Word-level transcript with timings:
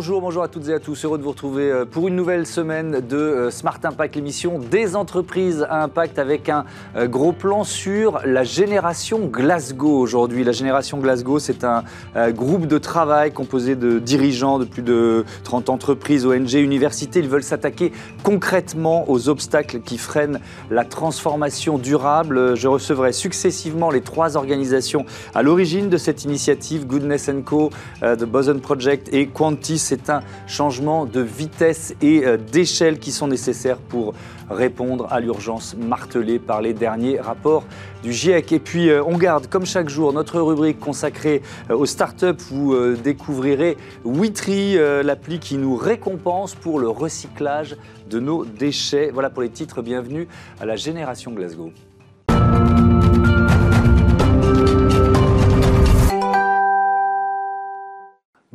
bonjour, 0.00 0.22
bonjour 0.22 0.42
à 0.42 0.48
toutes 0.48 0.66
et 0.70 0.72
à 0.72 0.80
tous. 0.80 1.04
Heureux 1.04 1.18
de 1.18 1.22
vous 1.22 1.28
retrouver 1.28 1.70
euh, 1.70 1.84
pour 1.84 2.08
une 2.08 2.16
nouvelle 2.16 2.46
semaine 2.46 3.02
de 3.06 3.18
euh, 3.18 3.50
Smart 3.50 3.78
Impact, 3.84 4.16
l'émission 4.16 4.58
des 4.58 4.96
entreprises 4.96 5.66
à 5.68 5.82
impact 5.82 6.18
avec 6.18 6.48
un 6.48 6.64
euh, 6.96 7.06
gros 7.06 7.32
plan 7.32 7.64
sur 7.64 8.18
la 8.24 8.42
génération 8.42 9.26
Glasgow 9.26 9.98
aujourd'hui. 9.98 10.42
La 10.42 10.52
génération 10.52 10.96
Glasgow, 10.96 11.38
c'est 11.38 11.64
un 11.64 11.84
groupe 12.30 12.66
de 12.66 12.78
travail 12.78 13.30
composé 13.30 13.76
de 13.76 13.98
dirigeants 13.98 14.58
de 14.58 14.64
plus 14.64 14.80
de 14.80 15.26
30 15.44 15.68
entreprises, 15.68 16.24
ONG, 16.24 16.54
universités. 16.54 17.18
Ils 17.18 17.28
veulent 17.28 17.42
s'attaquer 17.42 17.92
concrètement 18.22 19.04
aux 19.10 19.28
obstacles 19.28 19.80
qui 19.80 19.98
freinent 19.98 20.40
la 20.70 20.86
transformation 20.86 21.76
durable. 21.76 22.56
Je 22.56 22.68
recevrai 22.68 23.12
successivement 23.12 23.90
les 23.90 24.00
trois 24.00 24.38
organisations 24.38 25.04
à 25.34 25.42
l'origine 25.42 25.90
de 25.90 25.98
cette 25.98 26.24
initiative, 26.24 26.86
Goodness 26.86 27.30
Co, 27.44 27.68
The 28.00 28.24
Boson 28.24 28.60
Project 28.60 29.10
et 29.12 29.26
Quantis. 29.26 29.89
C'est 29.90 30.08
un 30.08 30.22
changement 30.46 31.04
de 31.04 31.20
vitesse 31.20 31.96
et 32.00 32.24
euh, 32.24 32.36
d'échelle 32.36 33.00
qui 33.00 33.10
sont 33.10 33.26
nécessaires 33.26 33.78
pour 33.78 34.14
répondre 34.48 35.08
à 35.10 35.18
l'urgence 35.18 35.74
martelée 35.74 36.38
par 36.38 36.62
les 36.62 36.74
derniers 36.74 37.18
rapports 37.18 37.64
du 38.04 38.12
GIEC. 38.12 38.52
Et 38.52 38.60
puis, 38.60 38.88
euh, 38.88 39.02
on 39.04 39.18
garde, 39.18 39.48
comme 39.48 39.66
chaque 39.66 39.88
jour, 39.88 40.12
notre 40.12 40.40
rubrique 40.40 40.78
consacrée 40.78 41.42
euh, 41.70 41.76
aux 41.76 41.86
startups. 41.86 42.40
Vous 42.52 42.94
découvrirez 42.94 43.76
Witry, 44.04 44.76
l'appli 45.02 45.40
qui 45.40 45.56
nous 45.56 45.74
récompense 45.74 46.54
pour 46.54 46.78
le 46.78 46.88
recyclage 46.88 47.76
de 48.08 48.20
nos 48.20 48.44
déchets. 48.44 49.10
Voilà 49.12 49.28
pour 49.28 49.42
les 49.42 49.50
titres. 49.50 49.82
Bienvenue 49.82 50.28
à 50.60 50.66
la 50.66 50.76
génération 50.76 51.32
Glasgow. 51.32 51.72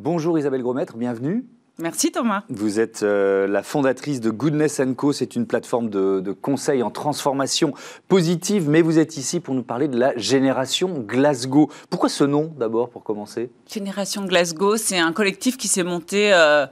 Bonjour 0.06 0.38
Isabelle 0.38 0.62
Grosmaître, 0.62 0.98
bienvenue. 0.98 1.46
Merci 1.80 2.12
Thomas. 2.12 2.44
Vous 2.50 2.80
êtes 2.80 3.02
euh, 3.02 3.48
la 3.48 3.64
fondatrice 3.64 4.22
de 4.22 4.30
Goodness 4.30 4.80
Co. 4.96 5.14
C'est 5.14 5.36
une 5.36 5.48
plateforme 5.48 5.90
de, 5.90 6.20
de, 6.20 6.32
conseil 6.32 6.84
en 6.84 6.92
transformation 6.92 7.74
positive, 8.08 8.70
mais 8.70 8.84
vous 8.84 9.00
êtes 9.00 9.18
ici 9.18 9.40
pour 9.40 9.56
nous 9.56 9.64
parler 9.64 9.88
de 9.88 9.98
la 9.98 10.16
génération 10.16 11.00
Glasgow. 11.00 11.72
Pourquoi 11.90 12.10
ce 12.10 12.24
nom 12.24 12.54
d'abord 12.56 12.92
pour 12.92 13.04
commencer? 13.04 13.50
Génération 13.68 14.26
Glasgow, 14.26 14.78
c'est 14.78 15.00
un 15.00 15.12
collectif 15.12 15.58
qui 15.58 15.68
s'est 15.68 15.82
monté 15.82 16.32
euh, 16.36 16.68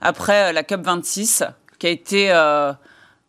après 0.00 0.52
la 0.52 0.62
COP 0.62 0.82
26, 0.82 1.42
qui 1.80 1.88
a 1.88 1.90
été 1.90 2.30
euh, 2.30 2.72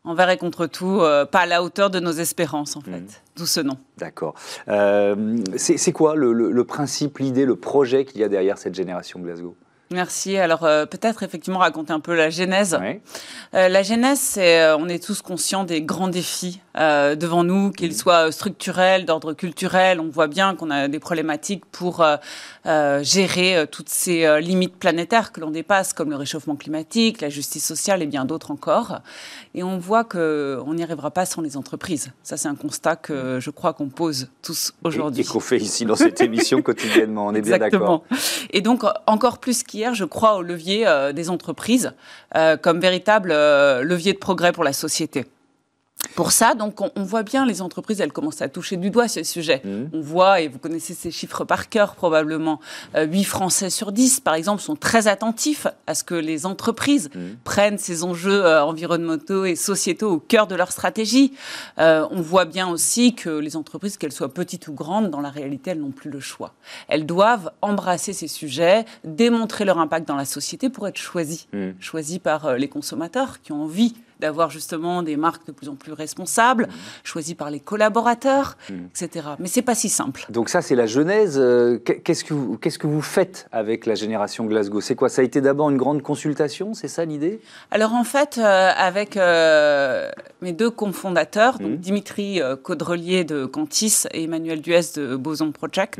envers 0.03 0.29
et 0.29 0.37
contre 0.37 0.67
tout, 0.67 1.01
euh, 1.01 1.25
pas 1.25 1.39
à 1.39 1.45
la 1.47 1.63
hauteur 1.63 1.89
de 1.89 1.99
nos 1.99 2.11
espérances, 2.11 2.75
en 2.75 2.81
fait. 2.81 2.91
Mmh. 2.91 3.07
D'où 3.37 3.45
ce 3.45 3.59
nom. 3.59 3.77
D'accord. 3.97 4.33
Euh, 4.67 5.37
c'est 5.55 5.91
quoi 5.91 6.15
le 6.15 6.63
principe, 6.63 7.19
l'idée, 7.19 7.45
le 7.45 7.55
projet 7.55 8.03
qu'il 8.05 8.19
y 8.19 8.23
a 8.23 8.29
derrière 8.29 8.57
cette 8.57 8.75
génération 8.75 9.19
Glasgow? 9.19 9.55
Merci. 9.89 10.37
Alors 10.37 10.65
euh, 10.65 10.85
peut-être 10.85 11.23
effectivement 11.23 11.59
raconter 11.59 11.93
un 11.93 12.01
peu 12.01 12.13
la 12.13 12.29
genèse. 12.29 12.77
Euh, 13.53 13.69
la 13.69 13.83
genèse, 13.83 14.19
c'est 14.19 14.59
euh, 14.59 14.77
on 14.77 14.89
est 14.89 15.01
tous 15.01 15.21
conscients 15.21 15.63
des 15.63 15.81
grands 15.81 16.09
défis 16.09 16.61
devant 16.75 17.43
nous, 17.43 17.71
qu'ils 17.71 17.95
soient 17.95 18.31
structurels, 18.31 19.05
d'ordre 19.05 19.33
culturel. 19.33 19.99
On 19.99 20.09
voit 20.09 20.27
bien 20.27 20.53
qu'on 20.53 20.69
a 20.69 20.87
des 20.87 20.99
problématiques 20.99 21.65
pour 21.71 22.05
gérer 23.01 23.65
toutes 23.71 23.89
ces 23.89 24.39
limites 24.41 24.75
planétaires 24.75 25.31
que 25.31 25.41
l'on 25.41 25.49
dépasse, 25.49 25.91
comme 25.93 26.11
le 26.11 26.15
réchauffement 26.15 26.55
climatique, 26.55 27.21
la 27.21 27.29
justice 27.29 27.65
sociale 27.65 28.03
et 28.03 28.05
bien 28.05 28.25
d'autres 28.25 28.51
encore. 28.51 28.99
Et 29.55 29.63
on 29.63 29.79
voit 29.79 30.03
que 30.03 30.61
on 30.67 30.75
n'y 30.75 30.83
arrivera 30.83 31.09
pas 31.09 31.25
sans 31.25 31.41
les 31.41 31.57
entreprises. 31.57 32.11
Ça, 32.21 32.37
c'est 32.37 32.47
un 32.47 32.53
constat 32.53 32.95
que 32.95 33.39
je 33.39 33.49
crois 33.49 33.73
qu'on 33.73 33.89
pose 33.89 34.29
tous 34.43 34.71
aujourd'hui. 34.83 35.23
Et, 35.23 35.25
qu'on 35.25 35.39
fait 35.39 35.57
ici 35.57 35.83
dans 35.83 35.95
cette 35.95 36.21
émission 36.21 36.61
quotidiennement. 36.61 37.25
On 37.25 37.33
est 37.33 37.41
bien 37.41 37.57
d'accord. 37.57 38.03
Et 38.51 38.61
donc 38.61 38.83
encore 39.07 39.39
plus 39.39 39.63
je 39.93 40.05
crois 40.05 40.35
au 40.35 40.41
levier 40.41 40.87
euh, 40.87 41.13
des 41.13 41.29
entreprises 41.29 41.93
euh, 42.35 42.57
comme 42.57 42.79
véritable 42.79 43.31
euh, 43.31 43.81
levier 43.83 44.13
de 44.13 44.17
progrès 44.17 44.51
pour 44.51 44.63
la 44.63 44.73
société. 44.73 45.25
Pour 46.17 46.31
ça, 46.31 46.55
donc, 46.55 46.81
on, 46.81 47.03
voit 47.03 47.21
bien 47.21 47.45
les 47.45 47.61
entreprises, 47.61 48.01
elles 48.01 48.11
commencent 48.11 48.41
à 48.41 48.49
toucher 48.49 48.75
du 48.75 48.89
doigt 48.89 49.07
ce 49.07 49.21
sujet. 49.21 49.61
Mmh. 49.63 49.83
On 49.93 50.01
voit, 50.01 50.41
et 50.41 50.47
vous 50.47 50.57
connaissez 50.57 50.95
ces 50.95 51.11
chiffres 51.11 51.45
par 51.45 51.69
cœur 51.69 51.93
probablement, 51.93 52.59
8 52.97 53.23
Français 53.23 53.69
sur 53.69 53.91
10, 53.91 54.21
par 54.21 54.33
exemple, 54.33 54.63
sont 54.63 54.75
très 54.75 55.07
attentifs 55.07 55.67
à 55.85 55.93
ce 55.93 56.03
que 56.03 56.15
les 56.15 56.47
entreprises 56.47 57.11
mmh. 57.13 57.19
prennent 57.43 57.77
ces 57.77 58.03
enjeux 58.03 58.43
environnementaux 58.43 59.45
et 59.45 59.55
sociétaux 59.55 60.13
au 60.13 60.17
cœur 60.17 60.47
de 60.47 60.55
leur 60.55 60.71
stratégie. 60.71 61.33
on 61.77 62.19
voit 62.19 62.45
bien 62.45 62.67
aussi 62.67 63.13
que 63.13 63.29
les 63.29 63.55
entreprises, 63.55 63.97
qu'elles 63.97 64.11
soient 64.11 64.33
petites 64.33 64.67
ou 64.69 64.73
grandes, 64.73 65.11
dans 65.11 65.21
la 65.21 65.29
réalité, 65.29 65.69
elles 65.69 65.81
n'ont 65.81 65.91
plus 65.91 66.09
le 66.09 66.19
choix. 66.19 66.55
Elles 66.87 67.05
doivent 67.05 67.51
embrasser 67.61 68.13
ces 68.13 68.27
sujets, 68.27 68.85
démontrer 69.03 69.65
leur 69.65 69.77
impact 69.77 70.07
dans 70.07 70.15
la 70.15 70.25
société 70.25 70.71
pour 70.71 70.87
être 70.87 70.97
choisies, 70.97 71.45
mmh. 71.53 71.73
choisies 71.79 72.17
par 72.17 72.55
les 72.55 72.69
consommateurs 72.69 73.39
qui 73.43 73.51
ont 73.51 73.61
envie 73.61 73.93
d'avoir 74.19 74.49
justement 74.49 75.03
des 75.03 75.17
marques 75.17 75.45
de 75.47 75.51
plus 75.51 75.69
en 75.69 75.75
plus 75.75 75.93
responsables, 75.93 76.63
mmh. 76.63 76.71
choisies 77.03 77.35
par 77.35 77.49
les 77.49 77.59
collaborateurs, 77.59 78.57
mmh. 78.69 78.73
etc. 78.89 79.27
Mais 79.39 79.47
c'est 79.47 79.61
pas 79.61 79.75
si 79.75 79.89
simple. 79.89 80.25
Donc 80.29 80.49
ça, 80.49 80.61
c'est 80.61 80.75
la 80.75 80.85
genèse. 80.85 81.37
Euh, 81.37 81.77
qu'est-ce 81.77 82.23
que 82.23 82.33
vous, 82.33 82.57
qu'est-ce 82.57 82.79
que 82.79 82.87
vous 82.87 83.01
faites 83.01 83.47
avec 83.51 83.85
la 83.85 83.95
génération 83.95 84.45
Glasgow? 84.45 84.81
C'est 84.81 84.95
quoi? 84.95 85.09
Ça 85.09 85.21
a 85.21 85.25
été 85.25 85.41
d'abord 85.41 85.69
une 85.69 85.77
grande 85.77 86.01
consultation, 86.01 86.73
c'est 86.73 86.87
ça 86.87 87.05
l'idée? 87.05 87.39
Alors 87.71 87.93
en 87.93 88.03
fait, 88.03 88.37
euh, 88.37 88.71
avec 88.75 89.17
euh, 89.17 90.09
mes 90.41 90.53
deux 90.53 90.69
cofondateurs, 90.69 91.59
donc 91.59 91.71
mmh. 91.71 91.77
Dimitri 91.77 92.41
Caudrelier 92.63 93.23
de 93.23 93.45
Cantis 93.45 94.03
et 94.11 94.23
Emmanuel 94.23 94.61
Duès 94.61 94.93
de 94.93 95.15
Boson 95.15 95.51
Project, 95.51 95.99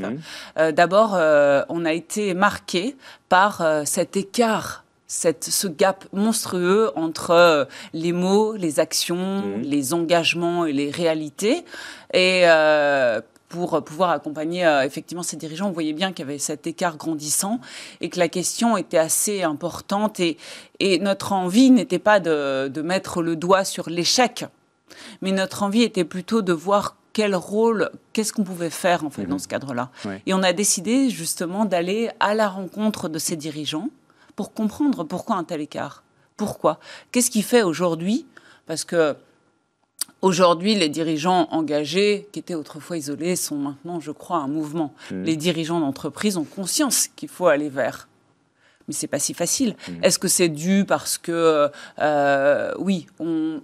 d'abord, 0.55 1.13
on 1.69 1.85
a 1.85 1.93
été 1.93 2.33
marqué 2.33 2.95
par 3.29 3.63
cet 3.85 4.17
écart 4.17 4.83
cette, 5.07 5.45
ce 5.45 5.67
gap 5.67 6.05
monstrueux 6.11 6.91
entre 6.95 7.31
euh, 7.31 7.65
les 7.93 8.11
mots, 8.11 8.55
les 8.55 8.79
actions, 8.79 9.41
mmh. 9.41 9.61
les 9.61 9.93
engagements 9.93 10.65
et 10.65 10.73
les 10.73 10.91
réalités. 10.91 11.63
Et 12.13 12.41
euh, 12.43 13.21
pour 13.47 13.81
pouvoir 13.83 14.09
accompagner 14.09 14.65
euh, 14.65 14.83
effectivement 14.83 15.23
ces 15.23 15.37
dirigeants, 15.37 15.69
on 15.69 15.71
voyait 15.71 15.93
bien 15.93 16.11
qu'il 16.11 16.25
y 16.25 16.29
avait 16.29 16.37
cet 16.37 16.67
écart 16.67 16.97
grandissant 16.97 17.61
et 18.01 18.09
que 18.09 18.19
la 18.19 18.27
question 18.27 18.75
était 18.75 18.97
assez 18.97 19.43
importante. 19.43 20.19
Et, 20.19 20.37
et 20.79 20.99
notre 20.99 21.31
envie 21.31 21.71
n'était 21.71 21.99
pas 21.99 22.19
de, 22.19 22.67
de, 22.67 22.81
mettre 22.81 23.21
le 23.21 23.37
doigt 23.37 23.63
sur 23.63 23.89
l'échec, 23.89 24.45
mais 25.21 25.31
notre 25.31 25.63
envie 25.63 25.83
était 25.83 26.03
plutôt 26.03 26.41
de 26.41 26.51
voir 26.51 26.97
quel 27.13 27.33
rôle, 27.33 27.89
qu'est-ce 28.11 28.33
qu'on 28.33 28.43
pouvait 28.43 28.69
faire 28.69 29.05
en 29.05 29.09
fait 29.09 29.23
mmh. 29.23 29.29
dans 29.29 29.39
ce 29.39 29.47
cadre-là. 29.47 29.89
Et 30.25 30.33
on 30.33 30.43
a 30.43 30.51
décidé 30.51 31.09
justement 31.09 31.63
d'aller 31.63 32.09
à 32.19 32.35
la 32.35 32.49
rencontre 32.49 33.07
de 33.07 33.17
ces 33.17 33.37
dirigeants 33.37 33.89
pour 34.37 34.53
comprendre 34.53 35.03
pourquoi 35.03 35.35
un 35.35 35.43
tel 35.43 35.59
écart. 35.59 36.03
Pourquoi? 36.37 36.79
Qu'est-ce 37.11 37.31
qui 37.31 37.41
fait 37.41 37.63
aujourd'hui? 37.63 38.25
Parce 38.65 38.85
que 38.85 39.17
Aujourd'hui, 40.21 40.73
les 40.73 40.89
dirigeants 40.89 41.47
engagés, 41.51 42.27
qui 42.31 42.39
étaient 42.39 42.55
autrefois 42.55 42.97
isolés, 42.97 43.35
sont 43.35 43.55
maintenant, 43.57 43.99
je 43.99 44.11
crois, 44.11 44.37
un 44.37 44.47
mouvement. 44.47 44.93
Mmh. 45.11 45.23
Les 45.23 45.35
dirigeants 45.35 45.79
d'entreprise 45.79 46.37
ont 46.37 46.43
conscience 46.43 47.07
qu'il 47.07 47.29
faut 47.29 47.45
aller 47.47 47.69
vers. 47.69 48.07
Mais 48.87 48.95
c'est 48.95 49.07
pas 49.07 49.19
si 49.19 49.35
facile. 49.35 49.75
Mmh. 49.87 50.03
Est-ce 50.03 50.17
que 50.17 50.27
c'est 50.27 50.49
dû 50.49 50.85
parce 50.87 51.19
que, 51.19 51.69
euh, 51.99 52.73
oui, 52.79 53.05
on, 53.19 53.61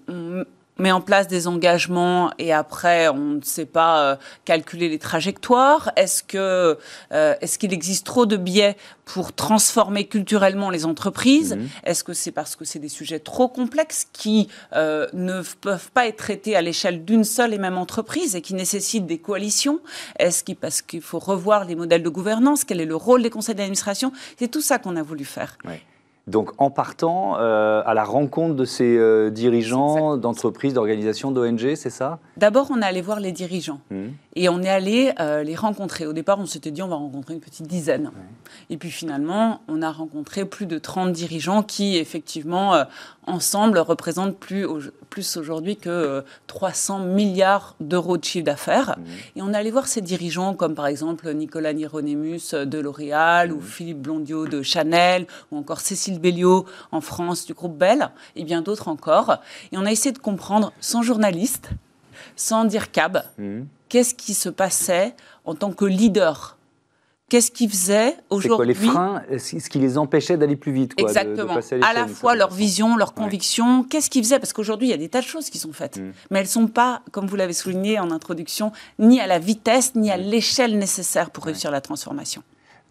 met 0.78 0.92
en 0.92 1.02
place 1.02 1.28
des 1.28 1.48
engagements 1.48 2.32
et 2.40 2.52
après 2.52 3.08
on 3.08 3.36
ne 3.36 3.42
sait 3.42 3.66
pas 3.66 4.04
euh, 4.04 4.16
calculer 4.46 4.90
les 4.90 5.00
trajectoires. 5.00 5.92
Est-ce 5.96 6.24
que 6.24 6.78
euh, 7.12 7.36
est-ce 7.42 7.58
qu'il 7.60 7.74
existe 7.74 8.06
trop 8.06 8.26
de 8.26 8.38
biais 8.38 8.76
pour 9.06 9.34
transformer 9.34 10.08
culturellement 10.08 10.70
les 10.70 10.86
entreprises? 10.86 11.56
Mhm. 11.56 11.70
Est-ce 11.84 12.04
que 12.04 12.14
c'est 12.14 12.32
parce 12.32 12.56
que 12.56 12.66
c'est 12.66 12.80
des 12.80 12.90
sujets 12.90 13.20
trop 13.20 13.48
complexes 13.48 14.08
qui 14.14 14.48
euh, 14.76 15.08
ne 15.14 15.42
peuvent 15.62 15.92
pas 15.92 16.08
être 16.08 16.18
traités 16.18 16.56
à 16.56 16.62
l'échelle 16.62 17.06
d'une 17.06 17.24
seule 17.24 17.54
et 17.54 17.58
même 17.58 17.78
entreprise 17.78 18.36
et 18.36 18.42
qui 18.42 18.54
nécessitent 18.54 19.06
des 19.06 19.20
coalitions? 19.20 19.80
Est-ce 20.18 20.44
qu'il 20.44 20.56
parce 20.56 20.82
qu'il 20.82 21.02
faut 21.02 21.20
revoir 21.20 21.66
les 21.66 21.76
modèles 21.76 22.04
de 22.04 22.10
gouvernance 22.10 22.64
Quel 22.64 22.82
est 22.82 22.86
le 22.86 22.96
rôle 22.96 23.22
des 23.22 23.30
conseils 23.30 23.56
d'administration? 23.56 24.12
C'est 24.40 24.50
tout 24.50 24.62
ça 24.62 24.80
qu'on 24.80 24.96
a 24.96 25.04
voulu 25.04 25.26
faire. 25.26 25.58
Donc 26.26 26.52
en 26.58 26.70
partant 26.70 27.38
euh, 27.38 27.82
à 27.86 27.94
la 27.94 28.06
rencontre 28.06 28.56
de 28.56 28.64
ces 28.64 28.98
euh, 28.98 29.30
dirigeants 29.30 30.16
d'entreprises, 30.16 30.74
d'organisations, 30.74 31.32
d'ONG, 31.32 31.76
c'est 31.76 31.90
ça? 31.90 32.20
D'abord, 32.38 32.68
on 32.72 32.82
est 32.82 32.86
allé 32.86 33.02
voir 33.02 33.20
les 33.20 33.34
dirigeants 33.34 33.82
mmh. 33.92 34.04
et 34.38 34.48
on 34.48 34.62
est 34.62 34.70
allé 34.70 35.12
euh, 35.20 35.44
les 35.44 35.56
rencontrer. 35.56 36.08
Au 36.08 36.14
départ, 36.14 36.40
on 36.40 36.46
s'était 36.46 36.72
dit 36.72 36.82
on 36.82 36.88
va 36.88 36.96
rencontrer 36.96 37.34
une 37.34 37.42
petite 37.42 37.68
dizaine. 37.68 38.12
Et 38.70 38.78
puis 38.78 38.90
finalement, 38.90 39.60
on 39.68 39.82
a 39.82 39.92
rencontré 39.92 40.46
plus 40.46 40.66
de 40.66 40.78
30 40.78 41.12
dirigeants 41.12 41.62
qui, 41.62 41.98
effectivement, 41.98 42.86
ensemble, 43.28 43.80
représentent 43.80 44.38
plus, 44.38 44.68
plus 45.10 45.38
aujourd'hui 45.38 45.78
que 45.78 46.24
300 46.48 47.00
milliards 47.00 47.76
d'euros 47.80 48.18
de 48.18 48.24
chiffre 48.24 48.46
d'affaires. 48.46 48.96
Mmh. 48.98 49.38
Et 49.38 49.42
on 49.42 49.54
allé 49.54 49.72
voir 49.72 49.88
ces 49.88 50.02
dirigeants 50.02 50.54
comme 50.54 50.76
par 50.76 50.88
exemple 50.88 51.32
Nicolas 51.34 51.74
Nironemus 51.74 52.54
de 52.54 52.80
L'Oréal 52.80 53.52
ou 53.52 53.58
mmh. 53.58 53.64
Philippe 53.64 54.02
Blondiot 54.02 54.48
de 54.48 54.62
Chanel 54.62 55.28
ou 55.52 55.58
encore 55.58 55.80
Cécile 55.80 56.20
Béliot 56.20 56.66
en 56.92 57.02
France 57.02 57.46
du 57.46 57.54
groupe 57.54 57.78
Bell 57.78 58.10
et 58.36 58.44
bien 58.44 58.62
d'autres 58.62 58.88
encore. 58.88 59.38
Et 59.72 59.78
on 59.78 59.86
a 59.86 59.92
essayé 59.92 60.12
de 60.12 60.20
comprendre, 60.20 60.74
sans 60.80 61.02
journaliste, 61.02 61.70
sans 62.36 62.66
dire 62.66 62.92
cab, 62.92 63.24
mmh. 63.38 63.62
qu'est-ce 63.90 64.16
qui 64.16 64.34
se 64.34 64.50
passait 64.50 65.16
en 65.46 65.56
tant 65.56 65.72
que 65.72 65.86
leader 65.86 66.58
Qu'est-ce 67.34 67.50
qui 67.50 67.68
faisait 67.68 68.16
aujourd'hui 68.30 68.68
Les 68.68 68.74
freins, 68.76 69.24
ce 69.40 69.68
qui 69.68 69.80
les 69.80 69.98
empêchait 69.98 70.38
d'aller 70.38 70.56
plus 70.56 70.72
vite. 70.72 70.94
Quoi, 70.94 71.10
Exactement. 71.10 71.58
à, 71.82 71.94
la 71.96 72.06
fois 72.06 72.36
leur 72.36 72.54
vision, 72.54 72.96
leur 72.96 73.16
conviction. 73.16 73.84
Qu'est-ce 73.84 74.12
qui 74.12 74.22
faisait 74.22 74.38
Parce 74.38 74.54
qu'aujourd'hui, 74.54 74.90
il 74.90 74.92
y 74.92 74.94
a 74.94 74.98
des 74.98 75.10
tas 75.10 75.22
de 75.22 75.26
choses 75.26 75.50
qui 75.50 75.58
sont 75.58 75.74
faites. 75.74 75.98
Mm. 75.98 76.12
Mais 76.30 76.38
elles 76.38 76.46
ne 76.46 76.52
sont 76.52 76.68
pas, 76.68 77.02
comme 77.12 77.26
vous 77.26 77.36
l'avez 77.36 77.54
souligné 77.54 78.00
en 78.00 78.12
introduction, 78.12 78.72
ni 79.00 79.20
à 79.20 79.26
la 79.26 79.40
vitesse, 79.40 79.96
ni 79.96 80.12
à 80.12 80.18
mm. 80.20 80.22
l'échelle 80.22 80.78
nécessaire 80.78 81.32
pour 81.32 81.46
réussir 81.46 81.72
la 81.72 81.82
transformation. 81.82 82.44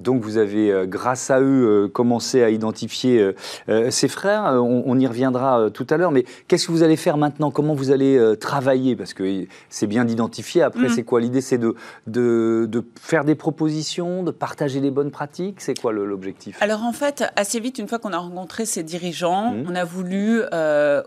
Donc 0.02 0.22
vous 0.22 0.37
avez, 0.37 0.70
euh, 0.70 0.87
grâce 0.87 1.31
à 1.31 1.40
eux, 1.40 1.84
euh, 1.84 1.88
commencé 1.88 2.43
à 2.43 2.50
identifier 2.50 3.32
euh, 3.69 3.90
ces 3.90 4.08
frères. 4.08 4.43
On, 4.43 4.99
y 4.99 5.06
reviendra 5.06 5.70
tout 5.70 5.87
à 5.90 5.96
l'heure. 5.96 6.10
Mais 6.10 6.25
qu'est-ce 6.49 6.66
que 6.66 6.72
vous 6.72 6.82
allez 6.82 6.96
faire 6.96 7.16
maintenant? 7.16 7.50
Comment 7.50 7.75
vous 7.75 7.90
allez 7.90 8.37
travailler? 8.38 8.94
Parce 8.96 9.14
que 9.14 9.46
c'est 9.69 9.87
bien 9.87 10.04
d'identifier. 10.04 10.62
Après, 10.62 10.88
mm. 10.88 10.90
c'est 10.90 11.02
quoi 11.02 11.20
l'idée? 11.20 11.40
C'est 11.40 11.58
de, 11.58 11.75
de, 12.06 12.84
faire 13.00 13.25
des 13.25 13.34
propositions, 13.34 14.22
de 14.22 14.31
partager 14.31 14.81
les 14.81 14.90
bonnes 14.90 15.10
pratiques? 15.10 15.60
C'est 15.60 15.78
quoi 15.78 15.93
l'objectif? 15.93 16.58
Alors 16.60 16.82
en 16.82 16.93
fait, 16.93 17.25
assez 17.37 17.60
vite, 17.60 17.78
une 17.78 17.88
fois 17.88 17.99
qu'on 17.99 18.12
a 18.12 18.19
rencontré 18.19 18.66
ces 18.66 18.82
dirigeants, 18.82 19.52
mm. 19.52 19.66
on 19.69 19.75
a 19.75 19.84
voulu 19.84 20.43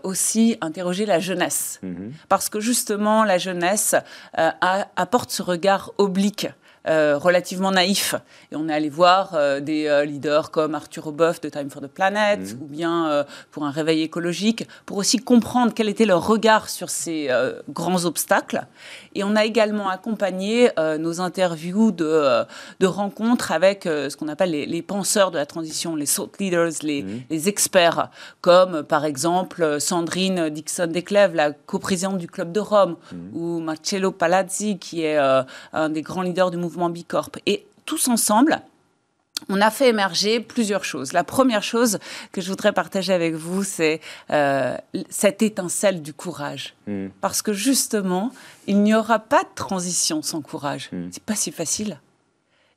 aussi 0.02 0.56
interroger 0.60 1.06
la 1.06 1.20
jeunesse. 1.20 1.80
Mm-hmm. 1.84 2.10
Parce 2.28 2.48
que 2.48 2.60
justement, 2.60 3.24
la 3.24 3.38
jeunesse 3.38 3.94
apporte 4.34 5.30
ce 5.30 5.42
regard 5.42 5.92
oblique 5.98 6.48
euh, 6.88 7.18
relativement 7.18 7.72
naïf. 7.72 8.14
Et 8.52 8.56
on 8.56 8.68
est 8.68 8.72
allé 8.72 8.88
voir 8.88 9.32
euh, 9.34 9.58
des 9.58 9.88
euh, 9.88 10.04
leaders 10.04 10.52
comme 10.52 10.76
Arthur 10.76 11.08
Oboff 11.08 11.40
de 11.40 11.48
Time 11.48 11.68
for 11.68 11.82
the 11.82 11.88
Planet, 11.88 12.38
mmh. 12.38 12.62
ou 12.62 12.66
bien 12.66 13.24
pour 13.50 13.64
un 13.64 13.70
réveil 13.70 14.02
écologique, 14.02 14.68
pour 14.84 14.96
aussi 14.98 15.18
comprendre 15.18 15.72
quel 15.74 15.88
était 15.88 16.04
leur 16.04 16.24
regard 16.24 16.68
sur 16.68 16.90
ces 16.90 17.28
grands 17.68 18.04
obstacles. 18.04 18.66
Et 19.14 19.24
on 19.24 19.34
a 19.34 19.44
également 19.44 19.88
accompagné 19.88 20.70
nos 20.98 21.20
interviews 21.20 21.92
de, 21.92 22.44
de 22.80 22.86
rencontres 22.86 23.52
avec 23.52 23.84
ce 23.84 24.14
qu'on 24.16 24.28
appelle 24.28 24.50
les, 24.50 24.82
penseurs 24.82 25.30
de 25.30 25.38
la 25.38 25.46
transition, 25.46 25.96
les 25.96 26.06
thought 26.06 26.38
leaders, 26.38 26.72
les, 26.82 27.02
mmh. 27.02 27.22
les 27.30 27.48
experts, 27.48 28.10
comme 28.40 28.82
par 28.82 29.04
exemple 29.04 29.80
Sandrine 29.80 30.50
Dixon-Desclèves, 30.50 31.34
la 31.34 31.52
coprésidente 31.52 32.18
du 32.18 32.28
Club 32.28 32.52
de 32.52 32.60
Rome, 32.60 32.96
mmh. 33.12 33.16
ou 33.36 33.60
Marcello 33.60 34.12
Palazzi, 34.12 34.78
qui 34.78 35.02
est 35.02 35.18
un 35.72 35.88
des 35.88 36.02
grands 36.02 36.22
leaders 36.22 36.50
du 36.50 36.56
mouvement 36.56 36.75
Bicorp. 36.90 37.38
Et 37.46 37.66
tous 37.84 38.08
ensemble, 38.08 38.60
on 39.48 39.60
a 39.60 39.70
fait 39.70 39.88
émerger 39.88 40.40
plusieurs 40.40 40.84
choses. 40.84 41.12
La 41.12 41.24
première 41.24 41.62
chose 41.62 41.98
que 42.32 42.40
je 42.40 42.48
voudrais 42.48 42.72
partager 42.72 43.12
avec 43.12 43.34
vous, 43.34 43.64
c'est 43.64 44.00
euh, 44.30 44.76
cette 45.10 45.42
étincelle 45.42 46.02
du 46.02 46.14
courage. 46.14 46.74
Hmm. 46.86 47.08
Parce 47.20 47.42
que 47.42 47.52
justement, 47.52 48.32
il 48.66 48.82
n'y 48.82 48.94
aura 48.94 49.18
pas 49.18 49.42
de 49.42 49.48
transition 49.54 50.22
sans 50.22 50.40
courage. 50.40 50.88
Hmm. 50.92 51.08
C'est 51.10 51.22
pas 51.22 51.34
si 51.34 51.52
facile. 51.52 52.00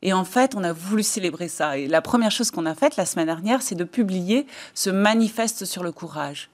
Et 0.01 0.13
en 0.13 0.25
fait, 0.25 0.53
on 0.55 0.63
a 0.63 0.71
voulu 0.71 1.03
célébrer 1.03 1.47
ça. 1.47 1.77
Et 1.77 1.87
la 1.87 2.01
première 2.01 2.31
chose 2.31 2.51
qu'on 2.51 2.65
a 2.65 2.75
faite 2.75 2.97
la 2.97 3.05
semaine 3.05 3.25
dernière, 3.25 3.61
c'est 3.61 3.75
de 3.75 3.83
publier 3.83 4.45
ce 4.73 4.89
manifeste 4.89 5.65
sur 5.65 5.83
le 5.83 5.91
courage 5.91 6.49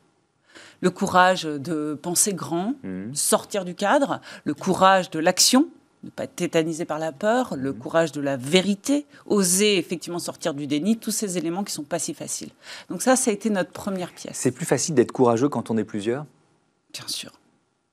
le 0.81 0.91
courage 0.91 1.43
de 1.43 1.97
penser 1.99 2.33
grand, 2.33 2.73
hmm. 2.83 3.13
sortir 3.13 3.65
du 3.65 3.75
cadre, 3.75 4.19
le 4.43 4.53
courage 4.53 5.09
de 5.09 5.19
l'action, 5.19 5.67
ne 6.05 6.09
pas 6.11 6.23
être 6.23 6.35
tétanisé 6.35 6.85
par 6.85 6.99
la 6.99 7.11
peur, 7.11 7.55
le 7.57 7.73
mhm. 7.73 7.79
courage 7.79 8.11
de 8.11 8.21
la 8.21 8.37
vérité, 8.37 9.05
oser 9.25 9.77
effectivement 9.77 10.19
sortir 10.19 10.53
du 10.53 10.67
déni, 10.67 10.97
tous 10.97 11.11
ces 11.11 11.37
éléments 11.37 11.63
qui 11.63 11.73
sont 11.73 11.83
pas 11.83 11.99
si 11.99 12.13
faciles. 12.13 12.51
Donc 12.89 13.01
ça, 13.01 13.15
ça 13.15 13.31
a 13.31 13.33
été 13.33 13.49
notre 13.49 13.71
première 13.71 14.13
pièce. 14.13 14.37
C'est 14.37 14.51
plus 14.51 14.65
facile 14.65 14.95
d'être 14.95 15.11
courageux 15.11 15.49
quand 15.49 15.71
on 15.71 15.77
est 15.77 15.83
plusieurs? 15.83 16.25
Bien 16.93 17.07
sûr. 17.07 17.31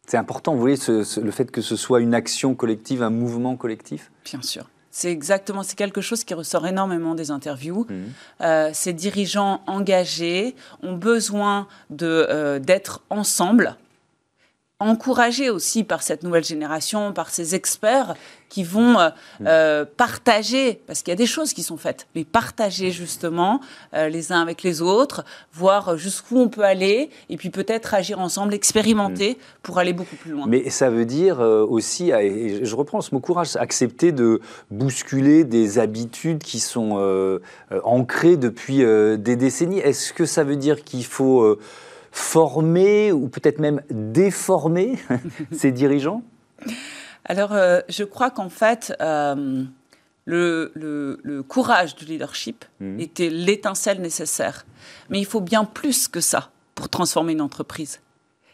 C'est 0.06 0.16
important, 0.16 0.54
vous 0.54 0.60
voyez, 0.60 0.76
le 0.88 1.30
fait 1.30 1.50
que 1.50 1.62
ce 1.62 1.76
soit 1.76 2.00
une 2.00 2.14
action 2.14 2.54
collective, 2.54 3.02
un 3.02 3.10
mouvement 3.10 3.56
collectif? 3.56 4.10
Bien 4.24 4.42
sûr. 4.42 4.68
C'est 4.90 5.10
exactement, 5.10 5.62
c'est 5.62 5.76
quelque 5.76 6.02
chose 6.02 6.22
qui 6.22 6.34
ressort 6.34 6.66
énormément 6.66 7.14
des 7.14 7.30
interviews. 7.30 7.86
Mhm. 7.88 8.12
Euh, 8.42 8.70
ces 8.74 8.92
dirigeants 8.92 9.62
engagés 9.66 10.54
ont 10.82 10.92
besoin 10.92 11.66
euh, 12.02 12.58
d'être 12.58 13.00
ensemble 13.08 13.76
encouragés 14.82 15.50
aussi 15.50 15.84
par 15.84 16.02
cette 16.02 16.22
nouvelle 16.22 16.44
génération, 16.44 17.12
par 17.12 17.30
ces 17.30 17.54
experts 17.54 18.14
qui 18.52 18.64
vont 18.64 18.98
euh, 18.98 19.08
mm. 19.40 19.44
euh, 19.46 19.84
partager, 19.96 20.78
parce 20.86 21.00
qu'il 21.00 21.10
y 21.10 21.12
a 21.12 21.16
des 21.16 21.26
choses 21.26 21.54
qui 21.54 21.62
sont 21.62 21.78
faites, 21.78 22.06
mais 22.14 22.22
partager 22.24 22.90
justement 22.90 23.62
euh, 23.94 24.10
les 24.10 24.30
uns 24.30 24.42
avec 24.42 24.62
les 24.62 24.82
autres, 24.82 25.24
voir 25.54 25.96
jusqu'où 25.96 26.36
on 26.38 26.50
peut 26.50 26.62
aller, 26.62 27.08
et 27.30 27.38
puis 27.38 27.48
peut-être 27.48 27.94
agir 27.94 28.20
ensemble, 28.20 28.52
expérimenter 28.52 29.30
mm. 29.30 29.36
pour 29.62 29.78
aller 29.78 29.94
beaucoup 29.94 30.16
plus 30.16 30.32
loin. 30.32 30.44
Mais 30.46 30.68
ça 30.68 30.90
veut 30.90 31.06
dire 31.06 31.40
aussi, 31.40 32.10
et 32.10 32.62
je 32.62 32.76
reprends 32.76 33.00
ce 33.00 33.14
mot 33.14 33.20
courage, 33.20 33.56
accepter 33.56 34.12
de 34.12 34.42
bousculer 34.70 35.44
des 35.44 35.78
habitudes 35.78 36.42
qui 36.42 36.60
sont 36.60 37.40
ancrées 37.84 38.36
depuis 38.36 38.84
des 39.18 39.36
décennies. 39.36 39.78
Est-ce 39.78 40.12
que 40.12 40.26
ça 40.26 40.44
veut 40.44 40.56
dire 40.56 40.84
qu'il 40.84 41.06
faut 41.06 41.56
former 42.12 43.10
ou 43.10 43.28
peut-être 43.28 43.58
même 43.58 43.80
déformer 43.90 44.98
ces 45.50 45.72
dirigeants? 45.72 46.22
Alors, 47.24 47.52
euh, 47.52 47.80
je 47.88 48.04
crois 48.04 48.30
qu'en 48.30 48.50
fait, 48.50 48.94
euh, 49.00 49.64
le, 50.24 51.42
courage 51.48 51.96
du 51.96 52.04
leadership 52.04 52.64
mmh. 52.80 53.00
était 53.00 53.30
l'étincelle 53.30 54.00
nécessaire. 54.00 54.66
Mais 55.10 55.18
il 55.18 55.26
faut 55.26 55.40
bien 55.40 55.64
plus 55.64 56.08
que 56.08 56.20
ça 56.20 56.50
pour 56.74 56.88
transformer 56.88 57.32
une 57.32 57.40
entreprise. 57.40 58.00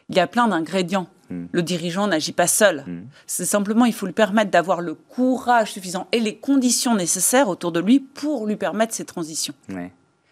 Il 0.09 0.17
y 0.17 0.21
a 0.21 0.27
plein 0.27 0.49
d'ingrédients. 0.49 1.09
Mmh. 1.31 1.45
Le 1.53 1.63
dirigeant 1.63 2.07
n'agit 2.07 2.33
pas 2.33 2.47
seul. 2.47 2.85
Mmh. 2.87 3.01
C'est 3.27 3.45
simplement, 3.45 3.85
il 3.85 3.93
faut 3.93 4.07
lui 4.07 4.13
permettre 4.13 4.51
d'avoir 4.51 4.81
le 4.81 4.95
courage 4.95 5.73
suffisant 5.73 6.07
et 6.13 6.21
les 6.21 6.37
conditions 6.37 6.95
nécessaires 6.95 7.49
autour 7.49 7.73
de 7.73 7.81
lui 7.81 8.01
pour 8.01 8.47
lui 8.47 8.57
permettre 8.57 8.95
ces 8.95 9.05
transitions. 9.05 9.55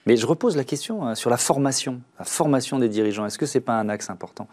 Mais 0.06 0.16
je 0.16 0.26
repose 0.26 0.56
la 0.56 0.64
question 0.64 1.04
hein, 1.04 1.14
sur 1.14 1.30
la 1.30 1.36
formation, 1.36 2.00
la 2.18 2.24
formation 2.24 2.78
des 2.78 2.88
dirigeants. 2.88 3.26
Est-ce 3.26 3.38
que 3.38 3.46
ce 3.46 3.58
n'est 3.58 3.62
pas 3.62 3.74
un 3.74 3.88
axe 3.88 4.08
important? 4.08 4.46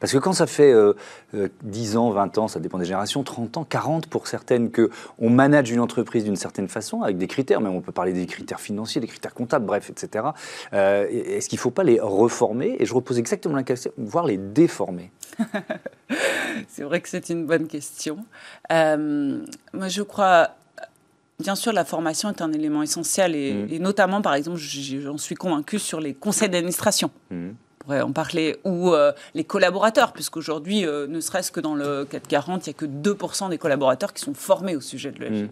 Parce 0.00 0.12
que 0.12 0.18
quand 0.18 0.32
ça 0.32 0.46
fait 0.46 0.72
10 0.72 0.74
euh, 0.74 0.94
euh, 1.34 1.96
ans, 1.96 2.10
20 2.10 2.38
ans, 2.38 2.48
ça 2.48 2.60
dépend 2.60 2.78
des 2.78 2.84
générations, 2.84 3.22
30 3.24 3.56
ans, 3.56 3.64
40 3.64 4.06
pour 4.06 4.28
certaines, 4.28 4.70
qu'on 4.70 5.30
manage 5.30 5.70
une 5.70 5.80
entreprise 5.80 6.24
d'une 6.24 6.36
certaine 6.36 6.68
façon, 6.68 7.02
avec 7.02 7.18
des 7.18 7.26
critères, 7.26 7.60
mais 7.60 7.68
on 7.68 7.80
peut 7.80 7.90
parler 7.90 8.12
des 8.12 8.26
critères 8.26 8.60
financiers, 8.60 9.00
des 9.00 9.06
critères 9.08 9.34
comptables, 9.34 9.66
bref, 9.66 9.90
etc. 9.90 10.26
Euh, 10.72 11.06
est-ce 11.10 11.48
qu'il 11.48 11.56
ne 11.56 11.62
faut 11.62 11.70
pas 11.70 11.84
les 11.84 11.98
reformer? 12.00 12.76
Et 12.78 12.86
je 12.86 12.94
repose 12.94 13.18
exactement 13.18 13.56
la 13.56 13.64
question, 13.64 13.90
voire 13.96 14.26
les 14.26 14.36
déformer 14.36 15.10
C'est 16.68 16.82
vrai 16.82 17.00
que 17.00 17.08
c'est 17.08 17.28
une 17.30 17.46
bonne 17.46 17.66
question. 17.66 18.18
moi, 18.70 19.88
je 19.88 20.02
crois 20.02 20.50
Bien 21.40 21.54
sûr, 21.54 21.72
la 21.72 21.84
formation 21.84 22.30
est 22.30 22.42
un 22.42 22.52
élément 22.52 22.82
essentiel 22.82 23.36
et, 23.36 23.52
mm. 23.52 23.78
notamment, 23.78 24.20
par 24.20 24.34
exemple, 24.34 24.58
j'en 24.58 25.18
suis 25.18 25.36
convaincue 25.36 25.78
sur 25.78 26.00
les 26.00 26.12
conseils 26.12 26.48
d'administration. 26.48 27.12
Mm. 27.30 27.50
On 27.50 27.84
pourrait 27.84 28.00
en 28.00 28.10
parler, 28.10 28.56
ou 28.64 28.92
euh, 28.92 29.12
les 29.34 29.44
collaborateurs, 29.44 30.12
puisqu'aujourd'hui, 30.12 30.84
euh, 30.84 31.06
ne 31.06 31.20
serait-ce 31.20 31.52
que 31.52 31.60
dans 31.60 31.76
le 31.76 32.04
440, 32.06 32.66
il 32.66 32.70
n'y 32.70 32.74
a 32.74 32.78
que 32.78 32.86
2% 32.86 33.50
des 33.50 33.58
collaborateurs 33.58 34.12
qui 34.14 34.20
sont 34.20 34.34
formés 34.34 34.74
au 34.74 34.80
sujet 34.80 35.12
de 35.12 35.20
l'ESG. 35.20 35.44
Mm. 35.44 35.48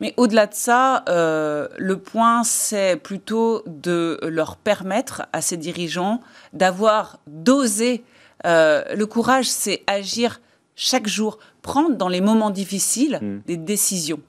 Mais 0.00 0.12
au-delà 0.16 0.48
de 0.48 0.54
ça, 0.54 1.04
euh, 1.08 1.68
le 1.78 1.98
point, 1.98 2.42
c'est 2.42 2.96
plutôt 2.96 3.62
de 3.66 4.18
leur 4.24 4.56
permettre 4.56 5.22
à 5.32 5.40
ces 5.40 5.56
dirigeants 5.56 6.20
d'avoir 6.52 7.20
dosé. 7.28 8.02
le 8.44 9.04
courage, 9.04 9.48
c'est 9.48 9.84
agir 9.86 10.40
chaque 10.74 11.06
jour, 11.06 11.38
prendre 11.62 11.96
dans 11.96 12.08
les 12.08 12.20
moments 12.20 12.50
difficiles 12.50 13.20
des 13.46 13.56
décisions. 13.56 14.20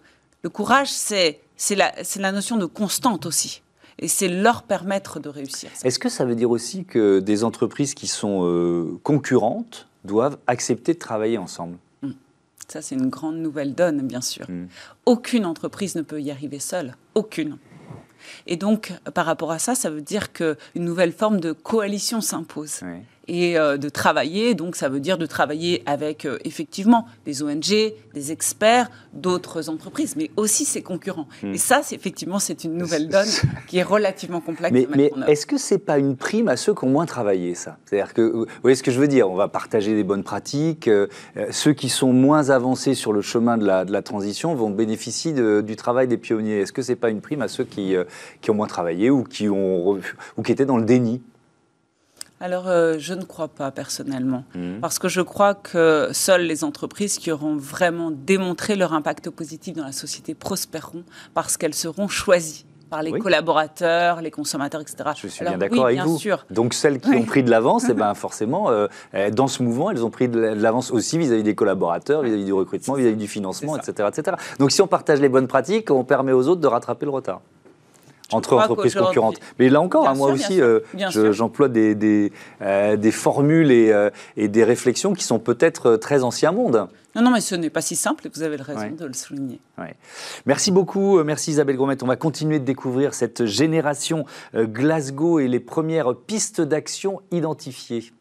Le 0.43 0.49
courage, 0.49 0.89
c'est 0.89 1.41
la, 1.71 1.93
la 2.17 2.31
notion 2.31 2.57
de 2.57 2.65
constante 2.65 3.25
aussi 3.25 3.61
et 3.99 4.07
c'est 4.07 4.27
leur 4.27 4.63
permettre 4.63 5.19
de 5.19 5.29
réussir. 5.29 5.69
Est-ce 5.83 5.99
que 5.99 6.09
ça 6.09 6.25
veut 6.25 6.35
dire 6.35 6.51
aussi 6.51 6.85
que 6.85 7.19
des 7.19 7.43
entreprises 7.43 7.93
qui 7.93 8.07
sont 8.07 8.45
euh, 8.45 8.99
concurrentes 9.03 9.87
doivent 10.03 10.37
accepter 10.47 10.93
de 10.93 10.99
travailler 10.99 11.37
ensemble? 11.37 11.77
Hum. 12.03 12.13
Ça, 12.67 12.81
c'est 12.81 12.95
une 12.95 13.09
grande 13.09 13.37
nouvelle 13.37 13.73
donne, 13.73 14.05
bien 14.05 14.21
sûr. 14.21 14.45
Hum. 14.49 14.67
Aucune 15.05 15.45
entreprise 15.45 15.95
ne 15.95 16.01
peut 16.01 16.21
y 16.21 16.31
arriver 16.31 16.59
seule. 16.59 16.95
Aucune. 17.15 17.57
Et 18.45 18.57
donc, 18.57 18.93
par 19.13 19.25
rapport 19.25 19.51
à 19.51 19.59
ça, 19.59 19.73
ça 19.73 19.89
veut 19.89 20.01
dire 20.01 20.33
qu'une 20.33 20.55
nouvelle 20.75 21.13
forme 21.13 21.39
de 21.39 21.51
coalition 21.51 22.21
s'impose. 22.21 22.81
Et 23.27 23.57
euh, 23.57 23.77
de 23.77 23.89
travailler, 23.89 24.53
donc 24.53 24.75
ça 24.75 24.87
veut 24.87 25.01
dire 25.01 25.17
de 25.17 25.25
travailler 25.25 25.83
avec 25.85 26.25
euh, 26.25 26.37
effectivement 26.45 27.05
des 27.25 27.43
ONG, 27.43 27.93
des 28.13 28.31
experts, 28.31 28.89
d'autres 29.13 29.69
entreprises, 29.69 30.15
mais 30.15 30.31
aussi 30.37 30.63
ses 30.63 30.81
concurrents. 30.81 31.27
Hmm. 31.43 31.53
Et 31.53 31.57
ça, 31.57 31.81
c'est 31.83 31.95
effectivement, 31.95 32.39
c'est 32.39 32.63
une 32.63 32.77
nouvelle 32.77 33.09
donne 33.09 33.27
qui 33.67 33.79
est 33.79 33.83
relativement 33.83 34.39
complexe. 34.39 34.71
Mais, 34.73 34.87
mais 34.95 35.11
est-ce 35.27 35.45
que 35.45 35.57
c'est 35.57 35.79
pas 35.79 35.97
une 35.97 36.15
prime 36.15 36.47
à 36.47 36.55
ceux 36.55 36.73
qui 36.73 36.85
ont 36.85 36.89
moins 36.89 37.05
travaillé, 37.05 37.53
ça? 37.53 37.77
C'est-à-dire 37.85 38.13
que, 38.13 38.21
vous 38.21 38.45
voyez 38.61 38.75
ce 38.75 38.83
que 38.83 38.91
je 38.91 38.99
veux 38.99 39.09
dire 39.09 39.29
On 39.29 39.35
va 39.35 39.49
partager 39.49 39.93
des 39.93 40.03
bonnes 40.03 40.23
pratiques. 40.23 40.87
Euh, 40.87 41.07
ceux 41.51 41.73
qui 41.73 41.89
sont 41.89 42.13
moins 42.13 42.49
avancés 42.49 42.93
sur 42.93 43.11
le 43.11 43.21
chemin 43.21 43.57
de 43.57 43.65
la, 43.65 43.83
de 43.83 43.91
la 43.91 44.01
transition 44.01 44.55
vont 44.55 44.69
bénéficier 44.69 45.33
du 45.33 45.75
travail 45.75 46.07
des 46.07 46.17
pionniers. 46.17 46.59
Est-ce 46.59 46.71
que 46.71 46.81
c'est 46.81 46.95
pas 46.95 47.09
une 47.09 47.19
prime 47.19 47.41
à 47.41 47.49
ceux 47.49 47.65
qui, 47.65 47.95
qui 48.41 48.51
ont 48.51 48.55
moins 48.55 48.67
travaillé 48.67 49.09
ou 49.09 49.23
qui, 49.23 49.49
ont, 49.49 49.99
ou 50.37 50.43
qui 50.43 50.51
étaient 50.51 50.65
dans 50.65 50.77
le 50.77 50.85
déni? 50.85 51.21
Alors, 52.39 52.67
euh, 52.67 52.95
je 52.99 53.15
ne 53.15 53.23
crois 53.23 53.47
pas 53.47 53.71
personnellement, 53.71 54.43
mmh. 54.53 54.79
parce 54.79 54.99
que 54.99 55.07
je 55.07 55.21
crois 55.21 55.55
que 55.55 56.09
seules 56.13 56.43
les 56.43 56.63
entreprises 56.63 57.17
qui 57.17 57.31
auront 57.31 57.55
vraiment 57.55 58.11
démontré 58.11 58.75
leur 58.75 58.93
impact 58.93 59.31
positif 59.31 59.75
dans 59.75 59.85
la 59.85 59.91
société 59.91 60.35
prospéreront 60.35 61.03
parce 61.33 61.57
qu'elles 61.57 61.73
seront 61.73 62.07
choisies 62.07 62.65
par 62.89 63.03
les 63.03 63.11
collaborateurs, 63.11 64.21
les 64.21 64.31
consommateurs, 64.31 64.81
etc. 64.81 65.09
Je 65.15 65.27
suis 65.27 65.45
bien 65.45 65.57
d'accord 65.57 65.85
avec 65.85 65.99
vous. 66.01 66.17
Sûr. 66.17 66.45
Donc 66.49 66.73
celles 66.73 66.99
qui 66.99 67.09
ont 67.09 67.23
pris 67.23 67.43
de 67.43 67.49
l'avance, 67.49 67.85
eh 67.89 67.93
ben 67.93 68.13
forcément, 68.15 68.69
euh, 68.69 68.87
dans 69.31 69.47
ce 69.47 69.61
mouvement, 69.63 69.91
elles 69.91 70.05
ont 70.05 70.09
pris 70.09 70.29
de 70.29 70.39
l'avance 70.39 70.91
aussi 70.91 71.17
vis-à-vis 71.17 71.43
des 71.43 71.55
collaborateurs, 71.55 72.21
vis-à-vis 72.21 72.45
du 72.45 72.53
recrutement, 72.53 72.95
vis-à-vis 72.95 73.17
du 73.17 73.27
financement, 73.27 73.77
etc., 73.77 74.07
etc. 74.09 74.37
Donc 74.59 74.71
si 74.71 74.81
on 74.81 74.87
partage 74.87 75.19
les 75.21 75.29
bonnes 75.29 75.47
pratiques, 75.47 75.91
on 75.91 76.03
permet 76.03 76.31
aux 76.31 76.47
autres 76.47 76.61
de 76.61 76.67
rattraper 76.67 77.05
le 77.05 77.11
retard 77.11 77.41
entre 78.31 78.57
entreprises 78.57 78.95
concurrentes. 78.95 79.39
Mais 79.59 79.69
là 79.69 79.81
encore, 79.81 80.07
hein, 80.07 80.15
moi 80.15 80.31
aussi, 80.31 80.61
euh, 80.61 80.79
j'emploie 81.31 81.69
des, 81.69 81.95
des, 81.95 82.31
euh, 82.61 82.97
des, 82.97 83.11
formules 83.11 83.71
et, 83.71 83.91
euh, 83.91 84.09
et, 84.35 84.47
des 84.47 84.63
réflexions 84.63 85.13
qui 85.13 85.23
sont 85.23 85.39
peut-être 85.39 85.95
très 85.95 86.23
ancien 86.23 86.51
monde. 86.51 86.87
Non, 87.15 87.23
non, 87.23 87.31
mais 87.31 87.41
ce 87.41 87.55
n'est 87.55 87.69
pas 87.69 87.81
si 87.81 87.95
simple 87.95 88.27
et 88.27 88.31
vous 88.33 88.43
avez 88.43 88.57
raison 88.57 88.91
de 88.97 89.05
le 89.05 89.13
souligner. 89.13 89.59
Merci 90.45 90.71
beaucoup, 90.71 91.23
merci 91.23 91.51
Isabelle 91.51 91.75
Gromette. 91.75 92.03
On 92.03 92.07
va 92.07 92.15
continuer 92.15 92.59
de 92.59 92.65
découvrir 92.65 93.13
cette 93.13 93.45
génération 93.45 94.25
Glasgow 94.53 95.39
et 95.39 95.47
les 95.47 95.59
premières 95.59 96.15
pistes 96.15 96.61
d'action 96.61 97.21
identifiées. 97.31 98.11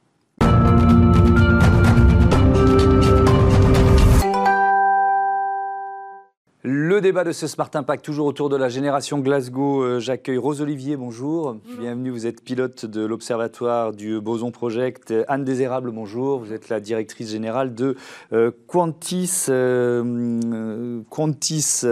Le 6.96 7.02
débat 7.02 7.24
de 7.24 7.32
ce 7.32 7.46
Smart 7.46 7.68
Impact, 7.74 8.02
toujours 8.02 8.26
autour 8.26 8.48
de 8.48 8.56
la 8.56 8.70
génération 8.70 9.18
Glasgow. 9.18 9.82
Euh, 9.82 10.00
j'accueille 10.00 10.38
Rose 10.38 10.62
Olivier, 10.62 10.96
bonjour. 10.96 11.54
Bienvenue, 11.78 12.08
vous 12.08 12.26
êtes 12.26 12.42
pilote 12.42 12.86
de 12.86 13.04
l'Observatoire 13.04 13.92
du 13.92 14.18
Boson 14.18 14.50
Project. 14.50 15.12
Anne 15.28 15.44
Désérable, 15.44 15.90
bonjour. 15.90 16.38
Vous 16.38 16.54
êtes 16.54 16.70
la 16.70 16.80
directrice 16.80 17.32
générale 17.32 17.74
de 17.74 17.96
euh, 18.32 18.50
Quantis, 18.66 19.44
euh, 19.50 21.02
Quantis 21.10 21.82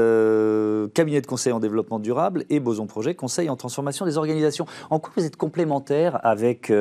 cabinet 0.94 1.20
de 1.20 1.26
conseil 1.26 1.52
en 1.52 1.61
développement 1.61 1.99
durable 1.99 2.46
et 2.49 2.58
Boson 2.58 2.87
Project, 2.87 3.20
conseil 3.20 3.50
en 3.50 3.56
transformation 3.56 4.06
des 4.06 4.16
organisations. 4.16 4.64
En 4.88 5.00
quoi 5.00 5.12
vous 5.18 5.26
êtes 5.26 5.37
complémentaire 5.37 6.18
avec 6.25 6.73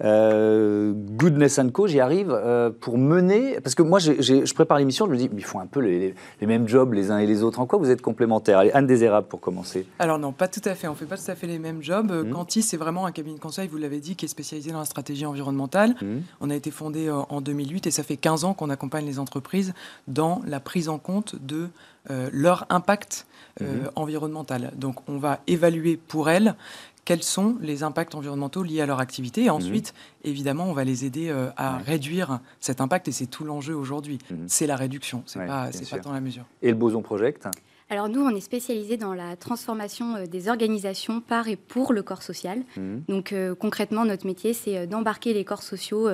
Goodness 0.00 1.60
Co 1.72 1.88
J'y 1.88 1.98
arrive 1.98 2.72
pour 2.80 2.98
mener, 2.98 3.58
parce 3.60 3.74
que 3.74 3.82
moi 3.82 3.98
je 3.98 4.54
prépare 4.54 4.78
l'émission, 4.78 5.06
je 5.06 5.10
me 5.10 5.16
dis, 5.16 5.28
ils 5.36 5.44
font 5.44 5.58
un 5.58 5.66
peu 5.66 5.80
les, 5.80 6.14
les 6.40 6.46
mêmes 6.46 6.68
jobs 6.68 6.92
les 6.92 7.10
uns 7.10 7.18
et 7.18 7.26
les 7.26 7.42
autres 7.42 7.63
En 7.64 7.66
quoi 7.66 7.78
vous 7.78 7.88
êtes 7.88 8.02
complémentaires 8.02 8.58
Allez, 8.58 8.70
Anne 8.72 8.86
Désérable 8.86 9.26
pour 9.26 9.40
commencer. 9.40 9.86
Alors 9.98 10.18
non, 10.18 10.32
pas 10.32 10.48
tout 10.48 10.60
à 10.66 10.74
fait. 10.74 10.86
On 10.86 10.90
ne 10.90 10.96
fait 10.96 11.06
pas 11.06 11.16
tout 11.16 11.30
à 11.30 11.34
fait 11.34 11.46
les 11.46 11.58
mêmes 11.58 11.82
jobs. 11.82 12.12
Mmh. 12.12 12.60
C'est 12.60 12.76
vraiment 12.76 13.06
un 13.06 13.10
cabinet 13.10 13.36
de 13.36 13.40
conseil, 13.40 13.68
vous 13.68 13.78
l'avez 13.78 14.00
dit, 14.00 14.16
qui 14.16 14.26
est 14.26 14.28
spécialisé 14.28 14.70
dans 14.70 14.80
la 14.80 14.84
stratégie 14.84 15.24
environnementale. 15.24 15.94
Mmh. 16.02 16.06
On 16.42 16.50
a 16.50 16.54
été 16.54 16.70
fondé 16.70 17.08
euh, 17.08 17.14
en 17.30 17.40
2008 17.40 17.86
et 17.86 17.90
ça 17.90 18.02
fait 18.02 18.18
15 18.18 18.44
ans 18.44 18.52
qu'on 18.52 18.68
accompagne 18.68 19.06
les 19.06 19.18
entreprises 19.18 19.72
dans 20.08 20.42
la 20.46 20.60
prise 20.60 20.90
en 20.90 20.98
compte 20.98 21.36
de 21.36 21.70
euh, 22.10 22.28
leur 22.34 22.66
impact 22.68 23.26
euh, 23.62 23.84
mmh. 23.84 23.90
environnemental. 23.96 24.72
Donc 24.76 24.96
on 25.08 25.16
va 25.16 25.40
évaluer 25.46 25.96
pour 25.96 26.28
elles 26.28 26.56
quels 27.04 27.22
sont 27.22 27.56
les 27.60 27.82
impacts 27.82 28.14
environnementaux 28.14 28.62
liés 28.62 28.80
à 28.80 28.86
leur 28.86 29.00
activité. 29.00 29.44
Et 29.44 29.50
ensuite, 29.50 29.94
évidemment, 30.22 30.64
on 30.64 30.72
va 30.72 30.84
les 30.84 31.04
aider 31.04 31.34
à 31.56 31.78
réduire 31.78 32.40
cet 32.60 32.80
impact. 32.80 33.08
Et 33.08 33.12
c'est 33.12 33.26
tout 33.26 33.44
l'enjeu 33.44 33.74
aujourd'hui. 33.74 34.18
C'est 34.46 34.66
la 34.66 34.76
réduction. 34.76 35.22
C'est 35.26 35.38
n'est 35.38 35.46
pas, 35.46 35.70
pas 35.90 35.98
tant 35.98 36.12
la 36.12 36.20
mesure. 36.20 36.44
Et 36.62 36.68
le 36.68 36.76
boson 36.76 37.02
project? 37.02 37.46
Alors 37.90 38.08
nous, 38.08 38.22
on 38.22 38.34
est 38.34 38.40
spécialisé 38.40 38.96
dans 38.96 39.12
la 39.12 39.36
transformation 39.36 40.16
euh, 40.16 40.26
des 40.26 40.48
organisations 40.48 41.20
par 41.20 41.48
et 41.48 41.56
pour 41.56 41.92
le 41.92 42.02
corps 42.02 42.22
social. 42.22 42.60
Mmh. 42.76 42.96
Donc 43.08 43.32
euh, 43.32 43.54
concrètement, 43.54 44.06
notre 44.06 44.26
métier, 44.26 44.54
c'est 44.54 44.78
euh, 44.78 44.86
d'embarquer 44.86 45.34
les 45.34 45.44
corps 45.44 45.62
sociaux 45.62 46.08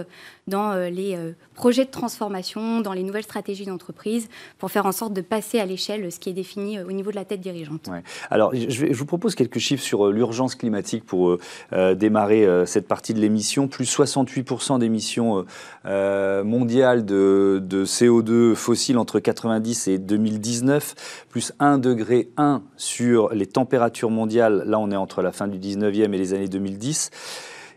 dans 0.46 0.74
les 0.74 1.16
projets 1.54 1.84
de 1.84 1.90
transformation, 1.90 2.80
dans 2.80 2.92
les 2.92 3.04
nouvelles 3.04 3.22
stratégies 3.22 3.66
d'entreprise, 3.66 4.28
pour 4.58 4.70
faire 4.70 4.86
en 4.86 4.92
sorte 4.92 5.12
de 5.12 5.20
passer 5.20 5.60
à 5.60 5.66
l'échelle 5.66 6.10
ce 6.10 6.18
qui 6.18 6.30
est 6.30 6.32
défini 6.32 6.80
au 6.80 6.90
niveau 6.90 7.10
de 7.10 7.16
la 7.16 7.24
tête 7.24 7.40
dirigeante. 7.40 7.88
Alors 8.30 8.52
je, 8.54 8.92
vous 8.92 9.06
propose 9.06 9.34
quelques 9.34 9.58
chiffres 9.58 9.82
sur 9.82 10.08
l'urgence 10.08 10.56
climatique 10.56 11.04
pour 11.04 11.38
démarrer 11.72 12.48
cette 12.66 12.88
partie 12.88 13.14
de 13.14 13.20
l'émission. 13.20 13.68
Plus 13.68 13.96
68% 13.96 14.80
d'émissions 14.80 15.44
mondiales 15.84 17.04
de, 17.04 17.62
de 17.62 17.84
CO2 17.84 18.54
fossiles 18.54 18.98
entre 18.98 19.20
90 19.20 19.88
et 19.88 19.98
2019, 19.98 21.26
plus 21.28 21.52
1 21.60 21.78
degré 21.78 22.30
1 22.36 22.62
sur 22.76 23.32
les 23.32 23.46
températures 23.46 24.10
mondiales. 24.10 24.64
Là, 24.66 24.78
on 24.78 24.90
est 24.90 24.96
entre 24.96 25.22
la 25.22 25.30
fin 25.30 25.46
du 25.46 25.58
19e 25.58 26.12
et 26.12 26.18
les 26.18 26.34
années 26.34 26.48
2010. 26.48 27.10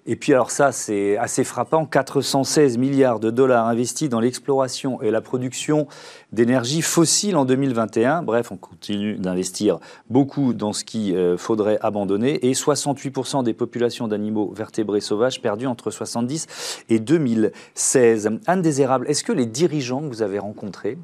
Et 0.06 0.18
puis 0.18 0.34
alors 0.34 0.52
ça, 0.52 0.74
c'est 0.74 1.18
assez 1.18 1.46
frappant, 1.46 1.86
416 1.86 2.78
milliards 2.78 3.22
de 3.22 3.32
dollars 3.32 3.68
investis 3.68 4.10
dans 4.10 4.20
l'exploration 4.20 5.02
et 5.02 5.12
la 5.12 5.22
production 5.22 5.88
d'énergie 6.34 6.82
fossile 6.82 7.38
en 7.38 7.46
2021. 7.46 8.22
Bref, 8.22 8.52
on 8.52 8.58
continue 8.58 9.16
d'investir 9.16 9.80
beaucoup 10.10 10.54
dans 10.54 10.74
ce 10.74 10.84
qu'il 10.84 11.16
euh, 11.16 11.38
faudrait 11.38 11.78
abandonner. 11.82 12.46
Et 12.46 12.52
68% 12.52 13.44
des 13.44 13.54
populations 13.54 14.10
d'animaux 14.10 14.52
vertébrés 14.54 15.00
sauvages 15.00 15.42
perdues 15.42 15.68
entre 15.68 15.90
70 15.90 16.84
et 16.90 17.00
2016. 17.00 18.30
Anne 18.46 18.62
Désérable, 18.62 19.08
est-ce 19.08 19.24
que 19.24 19.32
les 19.32 19.46
dirigeants 19.46 20.02
que 20.02 20.08
vous 20.08 20.22
avez 20.22 20.40
rencontrés 20.40 20.98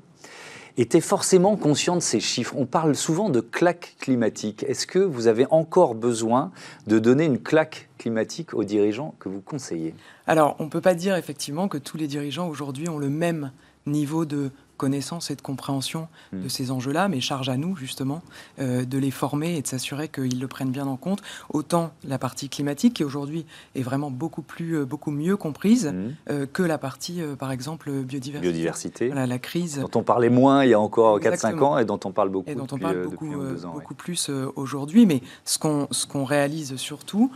était 0.82 1.02
forcément 1.02 1.58
conscient 1.58 1.96
de 1.96 2.02
ces 2.02 2.20
chiffres. 2.20 2.56
On 2.58 2.66
parle 2.66 2.96
souvent 2.96 3.30
de 3.30 3.42
claque 3.42 3.96
climatique. 4.00 4.64
Est-ce 4.64 4.88
que 4.88 5.00
vous 5.00 5.28
avez 5.28 5.46
encore 5.50 5.94
besoin 5.94 6.52
de 6.88 7.00
donner 7.00 7.26
une 7.26 7.40
claque 7.40 7.90
climatique 7.98 8.54
aux 8.54 8.64
dirigeants 8.64 9.14
que 9.20 9.28
vous 9.28 9.42
conseillez? 9.42 9.94
Alors, 10.26 10.56
on 10.60 10.66
ne 10.66 10.70
peut 10.70 10.80
pas 10.80 10.94
dire 10.94 11.16
effectivement 11.16 11.68
que 11.68 11.78
tous 11.78 11.98
les 11.98 12.08
dirigeants 12.08 12.48
aujourd'hui 12.48 12.88
ont 12.88 12.98
le 12.98 13.10
même 13.10 13.52
niveau 13.86 14.24
de 14.24 14.52
connaissance 14.80 15.30
et 15.30 15.36
de 15.36 15.42
compréhension 15.42 16.08
de 16.34 16.40
hmm. 16.40 16.50
ces 16.50 16.72
enjeux-là, 16.72 17.10
mais 17.10 17.20
charge 17.20 17.50
à 17.50 17.58
nous 17.58 17.76
justement 17.76 18.24
euh, 18.60 18.86
de 18.86 18.98
les 18.98 19.12
former 19.12 19.58
et 19.58 19.62
de 19.62 19.68
s'assurer 19.68 20.08
qu'ils 20.08 20.40
le 20.40 20.48
prennent 20.48 20.72
bien 20.72 20.88
en 20.88 20.96
compte. 20.96 21.22
Autant 21.50 21.92
la 22.04 22.18
partie 22.18 22.50
climatique 22.50 22.96
qui 22.96 23.04
aujourd'hui 23.04 23.46
est 23.76 23.82
vraiment 23.84 24.10
beaucoup 24.10 24.42
plus, 24.42 24.78
euh, 24.78 24.86
beaucoup 24.86 25.12
mieux 25.12 25.36
comprise 25.38 25.88
hmm. 25.88 26.16
euh, 26.32 26.46
que 26.52 26.64
la 26.64 26.78
partie, 26.78 27.22
par 27.38 27.52
exemple, 27.52 27.92
biodiversité. 27.92 28.40
Biodiversité. 28.40 29.10
la 29.10 29.40
crise. 29.40 29.80
Dont 29.80 30.00
on 30.00 30.04
parlait 30.04 30.30
moins 30.30 30.64
il 30.64 30.70
y 30.70 30.74
a 30.74 30.80
encore 30.80 31.20
4-5 31.20 31.60
ans 31.60 31.78
et 31.78 31.86
dont 31.86 32.00
on 32.06 32.12
parle 32.12 32.30
beaucoup. 32.30 32.50
Et 32.50 32.56
dont 32.56 32.68
on 32.72 32.80
parle 32.80 33.04
beaucoup, 33.04 33.36
beaucoup 33.74 33.96
plus 33.96 34.32
aujourd'hui. 34.56 35.06
Mais 35.06 35.22
ce 35.44 35.60
qu'on 35.60 35.88
ce 35.92 36.08
qu'on 36.08 36.24
réalise 36.24 36.78
surtout, 36.78 37.32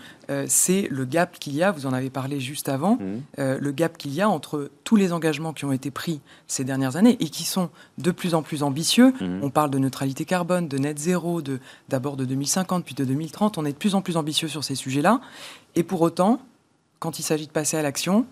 c'est 0.48 0.88
le 0.90 1.04
gap 1.04 1.38
qu'il 1.40 1.56
y 1.56 1.64
a. 1.64 1.72
Vous 1.72 1.86
en 1.86 1.94
avez 1.94 2.10
parlé 2.10 2.40
juste 2.40 2.70
avant. 2.70 2.96
Hmm. 2.96 3.20
le 3.38 3.72
gap 3.72 3.98
qu'il 3.98 4.14
y 4.14 4.22
a 4.22 4.30
entre 4.30 4.72
tous 4.94 4.98
les 4.98 5.12
engagements 5.12 5.54
qui 5.54 5.66
ont 5.66 5.72
été 5.72 5.90
pris 5.90 6.22
ces 6.46 6.64
dernières 6.64 6.98
années 6.98 7.18
et 7.20 7.30
qui 7.30 7.46
sont 7.46 7.72
de 7.98 8.12
plus 8.12 8.36
en 8.36 8.44
plus 8.44 8.62
ambitieux. 8.62 9.12
Mhm. 9.20 9.40
On 9.42 9.50
parle 9.50 9.72
de 9.72 9.80
neutralité 9.80 10.24
carbone, 10.24 10.68
de 10.68 10.78
net 10.78 11.00
zéro, 11.00 11.42
d'abord 11.90 12.16
de, 12.16 12.26
2050, 12.26 12.86
puis 12.86 12.94
de 12.94 13.04
2030. 13.04 13.58
On 13.58 13.66
est 13.66 13.72
de 13.72 13.78
plus 13.78 13.96
en 13.96 14.04
plus 14.04 14.18
ambitieux 14.18 14.48
sur 14.48 14.64
ces 14.64 14.76
sujets-là. 14.76 15.20
Et 15.76 15.82
pour 15.82 16.04
autant, 16.04 16.44
quand 17.00 17.18
il 17.18 17.24
s'agit 17.24 17.48
de 17.48 17.52
passer 17.52 17.76
à 17.76 17.82
l'action, 17.82 18.28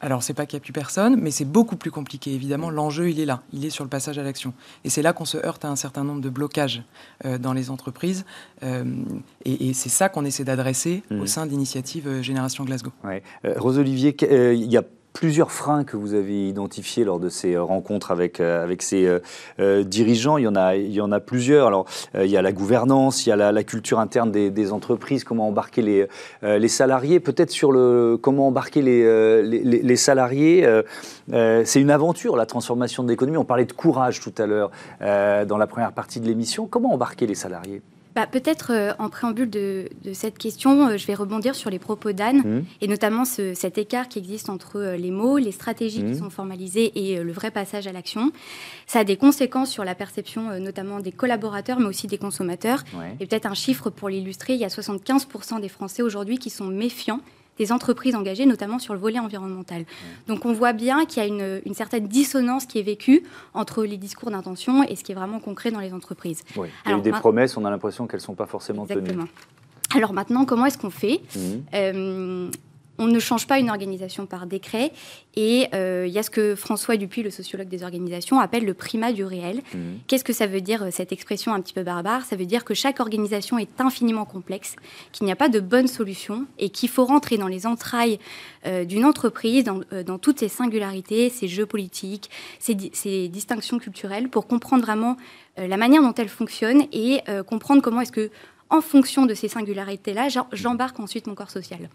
alors, 0.00 0.22
c'est 0.22 0.34
pas 0.34 0.44
qu'il 0.44 0.56
n'y 0.58 0.62
a 0.62 0.64
plus 0.64 0.72
personne, 0.74 1.16
mais 1.18 1.30
c'est 1.30 1.46
beaucoup 1.46 1.76
plus 1.76 1.90
compliqué. 1.90 2.32
Évidemment, 2.34 2.70
l'enjeu, 2.70 3.08
il 3.08 3.18
est 3.18 3.24
là. 3.24 3.42
Il 3.52 3.64
est 3.64 3.70
sur 3.70 3.82
le 3.82 3.88
passage 3.88 4.18
à 4.18 4.22
l'action. 4.22 4.52
Et 4.84 4.90
c'est 4.90 5.00
là 5.00 5.12
qu'on 5.12 5.24
se 5.24 5.38
heurte 5.38 5.64
à 5.64 5.68
un 5.68 5.76
certain 5.76 6.04
nombre 6.04 6.20
de 6.20 6.28
blocages 6.28 6.82
euh, 7.24 7.38
dans 7.38 7.54
les 7.54 7.70
entreprises. 7.70 8.26
Euh, 8.62 8.84
et, 9.44 9.72
c'est 9.72 9.88
ça 9.88 10.08
qu'on 10.08 10.24
essaie 10.24 10.44
d'adresser 10.44 11.02
au 11.10 11.14
mhm. 11.14 11.26
sein 11.26 11.46
d'initiatives 11.46 12.08
euh, 12.08 12.22
Génération 12.22 12.64
Glasgow. 12.64 12.92
Ouais. 13.04 13.22
Rose-Olivier, 13.56 14.14
il 14.54 14.70
y 14.70 14.76
a 14.76 14.82
plusieurs 15.16 15.50
freins 15.50 15.84
que 15.84 15.96
vous 15.96 16.12
avez 16.12 16.46
identifiés 16.46 17.02
lors 17.02 17.18
de 17.18 17.30
ces 17.30 17.54
euh, 17.54 17.62
rencontres 17.62 18.10
avec, 18.10 18.38
euh, 18.38 18.62
avec 18.62 18.82
ces 18.82 19.18
euh, 19.58 19.82
dirigeants. 19.82 20.36
Il 20.36 20.42
y, 20.42 20.46
en 20.46 20.56
a, 20.56 20.76
il 20.76 20.92
y 20.92 21.00
en 21.00 21.10
a 21.10 21.20
plusieurs. 21.20 21.68
Alors, 21.68 21.86
il 22.14 22.26
y 22.26 22.36
a 22.36 22.42
la 22.42 22.52
gouvernance, 22.52 23.24
il 23.24 23.30
y 23.30 23.32
a 23.32 23.36
la, 23.36 23.64
culture 23.64 23.98
interne 23.98 24.30
des, 24.30 24.72
entreprises, 24.72 25.24
comment 25.24 25.48
embarquer 25.48 25.80
les, 25.80 26.06
les 26.42 26.68
salariés. 26.68 27.18
Peut-être 27.18 27.50
sur 27.50 27.72
le 27.72 28.18
comment 28.20 28.48
embarquer 28.48 28.82
les, 28.82 29.42
les, 29.42 29.62
les 29.82 29.96
salariés. 29.96 30.68
c'est 31.30 31.80
une 31.80 31.90
aventure, 31.90 32.36
la 32.36 32.46
transformation 32.46 33.02
de 33.02 33.08
l'économie. 33.08 33.38
On 33.38 33.44
parlait 33.44 33.64
de 33.64 33.72
courage 33.72 34.20
tout 34.20 34.34
à 34.38 34.46
l'heure 34.46 34.70
dans 35.00 35.58
la 35.58 35.66
première 35.66 35.92
partie 35.92 36.20
de 36.20 36.26
l'émission. 36.26 36.66
Comment 36.66 36.92
embarquer 36.92 37.26
les 37.26 37.34
salariés? 37.34 37.82
Bah, 38.16 38.26
Peut-être 38.26 38.72
euh, 38.72 38.92
en 38.98 39.10
préambule 39.10 39.48
de, 39.48 39.88
cette 40.12 40.38
question, 40.38 40.88
euh, 40.88 40.96
je 40.96 41.06
vais 41.06 41.14
rebondir 41.14 41.54
sur 41.54 41.70
les 41.70 41.78
propos 41.78 42.12
d'Anne, 42.12 42.38
mmh. 42.38 42.64
et 42.80 42.88
notamment 42.88 43.24
cet 43.24 43.78
écart 43.78 44.08
qui 44.08 44.18
existe 44.18 44.48
entre 44.48 44.78
euh, 44.78 44.96
les 44.96 45.10
mots, 45.10 45.36
les 45.36 45.52
stratégies 45.52 45.98
qui 45.98 46.12
mmh. 46.12 46.18
sont 46.18 46.30
formalisées 46.30 46.92
et 46.96 47.22
le 47.22 47.32
vrai 47.32 47.50
passage 47.50 47.86
à 47.86 47.92
l'action. 47.92 48.32
Ça 48.86 49.00
a 49.00 49.04
des 49.04 49.16
conséquences 49.16 49.70
sur 49.70 49.84
la 49.84 49.94
perception 49.94 50.58
notamment 50.58 51.00
des 51.00 51.12
collaborateurs, 51.12 51.78
mais 51.78 51.86
aussi 51.86 52.06
des 52.06 52.18
consommateurs. 52.18 52.82
Et 53.20 53.26
peut-être 53.26 53.46
un 53.46 53.54
chiffre 53.54 53.90
pour 53.90 54.08
l'illustrer, 54.08 54.54
il 54.54 54.60
y 54.60 54.64
a 54.64 54.68
75% 54.68 55.60
des 55.60 55.68
Français 55.68 56.02
aujourd'hui 56.02 56.38
qui 56.38 56.50
sont 56.50 56.66
méfiants 56.66 57.20
des 57.58 57.72
entreprises 57.72 58.14
engagées, 58.14 58.46
notamment 58.46 58.78
sur 58.78 58.94
le 58.94 59.00
volet 59.00 59.18
environnemental. 59.18 59.84
Donc 60.28 60.44
on 60.44 60.52
voit 60.52 60.72
bien 60.72 61.06
qu'il 61.06 61.22
y 61.22 61.26
a 61.26 61.60
une, 61.64 61.74
certaine 61.74 62.06
dissonance 62.06 62.66
qui 62.66 62.78
est 62.78 62.82
vécue 62.82 63.22
entre 63.54 63.84
les 63.84 63.96
discours 63.96 64.30
d'intention 64.30 64.82
et 64.82 64.96
ce 64.96 65.04
qui 65.04 65.12
est 65.12 65.14
vraiment 65.14 65.40
concret 65.40 65.70
dans 65.70 65.80
les 65.80 65.92
entreprises. 65.92 66.42
Oui. 66.56 66.68
Il 66.84 66.90
y 66.90 66.94
a 66.94 66.98
eu 66.98 67.00
des 67.02 67.10
promesses, 67.10 67.56
on 67.56 67.64
a 67.64 67.70
l'impression 67.70 68.06
qu'elles 68.06 68.20
ne 68.20 68.24
sont 68.24 68.34
pas 68.34 68.46
forcément 68.46 68.86
tenues. 68.86 69.18
Alors 69.94 70.12
maintenant, 70.12 70.44
comment 70.44 70.66
est-ce 70.66 70.78
qu'on 70.78 70.90
fait? 70.90 71.20
Mmh. 71.34 71.40
euh, 71.74 72.50
on 72.98 73.06
ne 73.06 73.18
change 73.18 73.46
pas 73.46 73.58
une 73.58 73.70
organisation 73.70 74.26
par 74.26 74.46
décret. 74.46 74.92
Et 75.34 75.68
il 75.72 76.10
y 76.10 76.18
a 76.18 76.22
ce 76.22 76.30
que 76.30 76.54
François 76.54 76.96
Dupuis, 76.96 77.22
le 77.22 77.30
sociologue 77.30 77.68
des 77.68 77.82
organisations, 77.82 78.40
appelle 78.40 78.64
le 78.64 78.72
primat 78.72 79.12
du 79.12 79.24
réel. 79.24 79.58
Mmh. 79.74 79.78
Qu'est-ce 80.06 80.24
que 80.24 80.32
ça 80.32 80.46
veut 80.46 80.62
dire, 80.62 80.86
cette 80.90 81.12
expression 81.12 81.52
un 81.52 81.60
petit 81.60 81.74
peu 81.74 81.82
barbare? 81.82 82.24
Ça 82.24 82.36
veut 82.36 82.46
dire 82.46 82.64
que 82.64 82.72
chaque 82.72 83.00
organisation 83.00 83.58
est 83.58 83.80
infiniment 83.80 84.24
complexe, 84.24 84.76
qu'il 85.12 85.26
n'y 85.26 85.32
a 85.32 85.36
pas 85.36 85.50
de 85.50 85.60
bonne 85.60 85.88
solution 85.88 86.46
et 86.58 86.70
qu'il 86.70 86.88
faut 86.88 87.04
rentrer 87.04 87.36
dans 87.36 87.48
les 87.48 87.66
entrailles 87.66 88.18
d'une 88.64 89.04
entreprise, 89.04 89.64
dans, 89.64 89.80
dans, 90.06 90.18
toutes 90.18 90.40
ses 90.40 90.48
singularités, 90.48 91.28
ses 91.28 91.48
jeux 91.48 91.66
politiques, 91.66 92.30
ses, 92.58 92.76
ses 92.94 93.28
distinctions 93.28 93.78
culturelles, 93.78 94.28
pour 94.30 94.46
comprendre 94.46 94.84
vraiment 94.84 95.16
la 95.58 95.76
manière 95.76 96.02
dont 96.02 96.14
elle 96.14 96.28
fonctionne 96.28 96.86
et 96.92 97.20
comprendre 97.46 97.82
comment 97.82 98.00
est-ce 98.00 98.12
que 98.12 98.30
en 98.70 98.80
fonction 98.80 99.26
de 99.26 99.34
ces 99.34 99.48
singularités-là, 99.48 100.28
j'embarque 100.52 100.98
ensuite 100.98 101.26
mon 101.26 101.34
corps 101.34 101.50
social. 101.50 101.88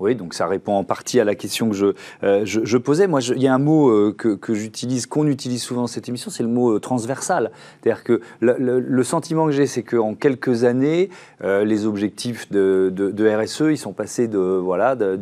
Oui, 0.00 0.14
donc 0.14 0.32
ça 0.32 0.46
répond 0.46 0.72
en 0.72 0.84
partie 0.84 1.20
à 1.20 1.24
la 1.24 1.34
question 1.34 1.68
que 1.68 1.76
je, 1.76 1.86
euh, 2.24 2.40
je, 2.44 2.76
posais. 2.78 3.06
Moi, 3.06 3.20
il 3.20 3.42
y 3.42 3.46
a 3.46 3.54
un 3.54 3.58
mot 3.58 3.90
euh, 3.90 4.14
que, 4.16 4.34
que 4.34 4.54
j'utilise, 4.54 5.06
qu'on 5.06 5.26
utilise 5.26 5.62
souvent 5.62 5.82
dans 5.82 5.86
cette 5.86 6.08
émission, 6.08 6.30
c'est 6.30 6.42
le 6.42 6.48
mot 6.48 6.74
euh, 6.74 6.80
transversal. 6.80 7.50
C'est-à-dire 7.82 8.02
que 8.02 8.22
le, 8.40 9.02
sentiment 9.04 9.44
que 9.44 9.52
j'ai, 9.52 9.66
c'est 9.66 9.82
qu'en 9.82 10.14
quelques 10.14 10.64
années, 10.64 11.10
les 11.42 11.86
objectifs 11.86 12.50
de, 12.50 12.90
de, 12.94 13.28
RSE, 13.28 13.64
ils 13.70 13.78
sont 13.78 13.92
passés 13.92 14.26
de 14.26 14.38
voilà. 14.38 14.96
De, 14.96 15.20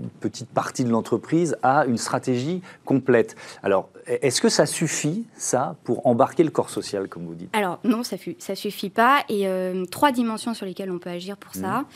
une 0.00 0.08
petite 0.08 0.48
partie 0.48 0.84
de 0.84 0.90
l'entreprise 0.90 1.56
a 1.62 1.86
une 1.86 1.98
stratégie 1.98 2.62
complète. 2.84 3.36
Alors, 3.62 3.88
est-ce 4.06 4.40
que 4.40 4.48
ça 4.48 4.66
suffit, 4.66 5.26
ça, 5.36 5.76
pour 5.84 6.06
embarquer 6.06 6.42
le 6.42 6.50
corps 6.50 6.70
social, 6.70 7.08
comme 7.08 7.26
vous 7.26 7.34
dites? 7.34 7.50
Alors, 7.52 7.78
non, 7.84 8.02
ça 8.02 8.16
ne 8.16 8.54
suffit 8.54 8.90
pas. 8.90 9.24
Et 9.28 9.46
euh, 9.46 9.84
trois 9.86 10.12
dimensions 10.12 10.54
sur 10.54 10.66
lesquelles 10.66 10.90
on 10.90 10.98
peut 10.98 11.10
agir 11.10 11.36
pour 11.36 11.54
ça. 11.54 11.80
Mmh. 11.80 11.86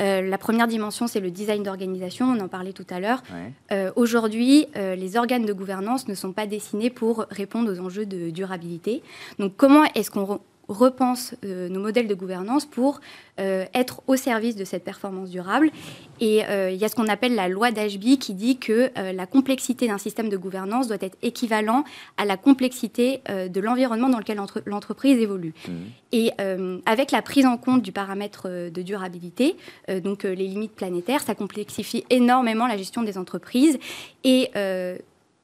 Euh, 0.00 0.22
la 0.22 0.38
première 0.38 0.68
dimension, 0.68 1.06
c'est 1.06 1.20
le 1.20 1.30
design 1.30 1.62
d'organisation. 1.62 2.26
On 2.26 2.40
en 2.40 2.48
parlait 2.48 2.72
tout 2.72 2.86
à 2.90 3.00
l'heure. 3.00 3.22
Euh, 3.70 3.90
aujourd'hui, 3.96 4.66
les 4.74 5.16
organes 5.16 5.46
de 5.46 5.52
gouvernance 5.52 6.08
ne 6.08 6.14
sont 6.14 6.32
pas 6.32 6.46
dessinés 6.46 6.90
pour 6.90 7.26
répondre 7.30 7.72
aux 7.72 7.80
enjeux 7.80 8.06
de 8.06 8.30
durabilité. 8.30 9.02
Donc, 9.38 9.54
comment 9.56 9.84
est-ce 9.94 10.10
qu'on 10.10 10.40
repense 10.68 11.34
euh, 11.44 11.68
nos 11.68 11.80
modèles 11.80 12.06
de 12.06 12.14
gouvernance 12.14 12.66
pour 12.66 13.00
euh, 13.40 13.64
être 13.74 14.02
au 14.06 14.16
service 14.16 14.56
de 14.56 14.64
cette 14.64 14.84
performance 14.84 15.30
durable. 15.30 15.70
Et 16.20 16.44
euh, 16.44 16.70
il 16.70 16.76
y 16.76 16.84
a 16.84 16.88
ce 16.88 16.94
qu'on 16.94 17.08
appelle 17.08 17.34
la 17.34 17.48
loi 17.48 17.72
d'Ashby 17.72 18.18
qui 18.18 18.34
dit 18.34 18.58
que 18.58 18.90
la 19.12 19.26
complexité 19.26 19.88
d'un 19.88 19.98
système 19.98 20.28
de 20.28 20.36
gouvernance 20.36 20.86
doit 20.86 20.98
être 21.00 21.16
équivalent 21.22 21.84
à 22.16 22.24
la 22.24 22.36
complexité 22.36 23.22
de 23.28 23.60
l'environnement 23.60 24.08
dans 24.08 24.18
lequel 24.18 24.40
l'entreprise 24.66 25.18
évolue. 25.18 25.52
Mmh. 25.66 25.72
Et 26.12 26.30
avec 26.86 27.10
la 27.10 27.22
prise 27.22 27.46
en 27.46 27.56
compte 27.56 27.82
du 27.82 27.90
paramètre 27.90 28.48
de 28.48 28.82
durabilité, 28.82 29.56
donc 30.04 30.22
les 30.22 30.46
limites 30.46 30.74
planétaires, 30.74 31.22
ça 31.22 31.34
complexifie 31.34 32.04
énormément 32.10 32.66
la 32.66 32.76
gestion 32.76 33.02
des 33.02 33.18
entreprises. 33.18 33.78
Et 34.22 34.50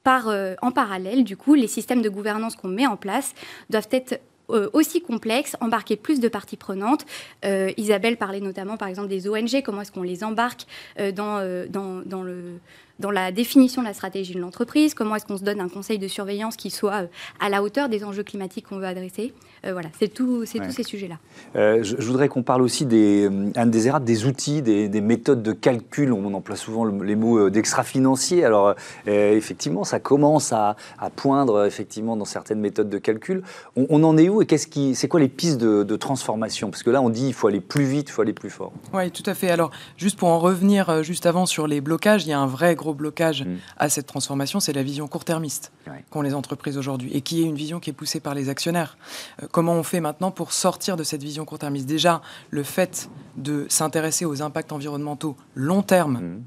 par, 0.04 0.32
en 0.62 0.70
parallèle, 0.70 1.24
du 1.24 1.36
coup, 1.36 1.54
les 1.54 1.68
systèmes 1.68 2.02
de 2.02 2.08
gouvernance 2.08 2.54
qu'on 2.54 2.68
met 2.68 2.86
en 2.86 2.96
place 2.96 3.34
doivent 3.68 3.88
être 3.90 4.20
aussi 4.48 5.00
complexe, 5.00 5.56
embarquer 5.60 5.96
plus 5.96 6.20
de 6.20 6.28
parties 6.28 6.56
prenantes. 6.56 7.04
Euh, 7.44 7.70
Isabelle 7.76 8.16
parlait 8.16 8.40
notamment, 8.40 8.76
par 8.76 8.88
exemple, 8.88 9.08
des 9.08 9.28
ONG, 9.28 9.62
comment 9.64 9.82
est-ce 9.82 9.92
qu'on 9.92 10.02
les 10.02 10.24
embarque 10.24 10.66
euh, 10.98 11.12
dans, 11.12 11.40
le, 11.40 12.58
dans 12.98 13.10
la 13.10 13.32
définition 13.32 13.82
de 13.82 13.86
la 13.86 13.94
stratégie 13.94 14.34
de 14.34 14.40
l'entreprise, 14.40 14.94
comment 14.94 15.16
est-ce 15.16 15.26
qu'on 15.26 15.36
se 15.36 15.44
donne 15.44 15.60
un 15.60 15.68
conseil 15.68 15.98
de 15.98 16.08
surveillance 16.08 16.56
qui 16.56 16.70
soit 16.70 17.04
à 17.40 17.48
la 17.48 17.62
hauteur 17.62 17.88
des 17.88 18.04
enjeux 18.04 18.22
climatiques 18.22 18.66
qu'on 18.68 18.78
veut 18.78 18.86
adresser. 18.86 19.32
voilà, 19.62 19.88
c'est 19.98 20.08
tout, 20.08 20.44
c'est 20.44 20.58
tous 20.58 20.72
ces 20.72 20.82
sujets-là. 20.82 21.18
je, 21.54 21.96
voudrais 22.06 22.28
qu'on 22.28 22.42
parle 22.42 22.62
aussi 22.62 22.86
des, 22.86 23.28
Anne 23.54 23.70
des 23.70 23.90
des 24.00 24.26
outils, 24.26 24.62
des, 24.62 25.00
méthodes 25.00 25.42
de 25.42 25.52
calcul. 25.52 26.12
On 26.12 26.32
emploie 26.34 26.56
souvent 26.56 26.84
les 26.84 27.16
mots 27.16 27.50
d'extra-financier. 27.50 28.44
Alors, 28.44 28.74
effectivement, 29.06 29.84
ça 29.84 30.00
commence 30.00 30.52
à, 30.52 30.76
poindre 31.16 31.64
effectivement 31.64 32.16
dans 32.16 32.24
certaines 32.24 32.60
méthodes 32.60 32.90
de 32.90 32.98
calcul. 32.98 33.42
On, 33.76 33.86
on 33.88 34.04
en 34.04 34.16
est 34.16 34.28
où 34.28 34.42
et 34.42 34.46
qu'est-ce 34.46 34.66
qui, 34.66 34.94
c'est 34.94 35.08
quoi 35.08 35.20
les 35.20 35.28
pistes 35.28 35.58
de, 35.58 35.96
transformation? 35.96 36.70
Parce 36.70 36.82
que 36.82 36.90
là, 36.90 37.02
on 37.02 37.10
dit 37.10 37.26
il 37.28 37.34
faut 37.34 37.48
aller 37.48 37.60
plus 37.60 37.84
vite, 37.84 38.08
il 38.08 38.12
faut 38.12 38.22
aller 38.22 38.32
plus 38.32 38.50
fort. 38.50 38.72
Oui, 38.92 39.10
tout 39.10 39.24
à 39.26 39.34
fait. 39.34 39.50
Alors, 39.50 39.70
juste 39.96 40.18
pour 40.18 40.28
en 40.28 40.38
revenir 40.38 40.90
euh, 40.90 41.02
juste 41.02 41.26
avant 41.26 41.46
sur 41.46 41.66
les 41.66 41.80
blocages, 41.80 42.24
il 42.24 42.30
y 42.30 42.32
a 42.32 42.38
un 42.38 42.46
vrai 42.46 42.74
gros 42.74 42.87
blocage 42.94 43.44
mm. 43.44 43.56
à 43.76 43.88
cette 43.88 44.06
transformation, 44.06 44.60
c'est 44.60 44.72
la 44.72 44.82
vision 44.82 45.08
court-termiste 45.08 45.72
qu'ont 46.10 46.22
les 46.22 46.34
entreprises 46.34 46.76
aujourd'hui 46.76 47.10
et 47.12 47.20
qui 47.20 47.42
est 47.42 47.46
une 47.46 47.56
vision 47.56 47.80
qui 47.80 47.90
est 47.90 47.94
poussée 47.94 48.20
par 48.20 48.34
les 48.34 48.48
actionnaires. 48.48 48.96
Euh, 49.42 49.46
comment 49.50 49.74
on 49.74 49.82
fait 49.82 50.00
maintenant 50.00 50.30
pour 50.30 50.52
sortir 50.52 50.96
de 50.96 51.02
cette 51.02 51.22
vision 51.22 51.44
court-termiste? 51.44 51.86
Déjà, 51.86 52.22
le 52.50 52.62
fait 52.62 53.08
de 53.36 53.66
s'intéresser 53.68 54.24
aux 54.24 54.42
impacts 54.42 54.72
environnementaux 54.72 55.36
long 55.54 55.82
terme. 55.82 56.18
Mm. 56.18 56.42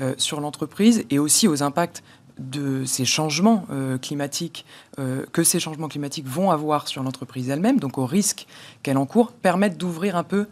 Euh, 0.00 0.14
sur 0.18 0.40
l'entreprise 0.40 1.04
et 1.10 1.18
aussi 1.18 1.48
aux 1.48 1.64
impacts 1.64 2.02
de 2.40 2.84
ces 2.84 3.04
changements 3.04 3.66
euh, 3.70 3.98
climatiques 3.98 4.64
euh, 4.98 5.24
que 5.32 5.44
ces 5.44 5.60
changements 5.60 5.88
climatiques 5.88 6.26
vont 6.26 6.50
avoir 6.50 6.88
sur 6.88 7.02
l'entreprise 7.02 7.50
elle-même, 7.50 7.78
donc 7.78 7.98
au 7.98 8.06
risque 8.06 8.46
qu'elle 8.82 8.96
encourt, 8.96 9.32
permettent 9.32 9.76
d'ouvrir 9.76 10.16
un 10.16 10.24
peu 10.24 10.46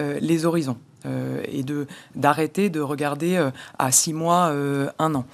euh, 0.00 0.18
les 0.20 0.46
horizons. 0.46 0.78
Et 1.04 1.62
de 1.62 1.86
d'arrêter 2.14 2.70
de 2.70 2.80
regarder 2.80 3.50
à 3.78 3.92
six 3.92 4.12
mois, 4.12 4.52
un 4.98 5.14
an. 5.14 5.24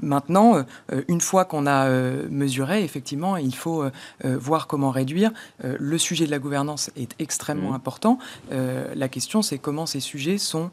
maintenant, 0.00 0.64
une 1.08 1.20
fois 1.20 1.44
qu'on 1.44 1.66
a 1.66 1.88
mesuré, 2.30 2.84
effectivement, 2.84 3.36
il 3.36 3.54
faut 3.54 3.84
voir 4.24 4.66
comment 4.66 4.90
réduire. 4.90 5.32
le 5.62 5.98
sujet 5.98 6.26
de 6.26 6.30
la 6.30 6.38
gouvernance 6.38 6.90
est 6.96 7.14
extrêmement 7.18 7.72
mmh. 7.72 7.74
important. 7.74 8.18
la 8.50 9.08
question, 9.08 9.42
c'est 9.42 9.58
comment 9.58 9.86
ces 9.86 10.00
sujets 10.00 10.38
sont 10.38 10.70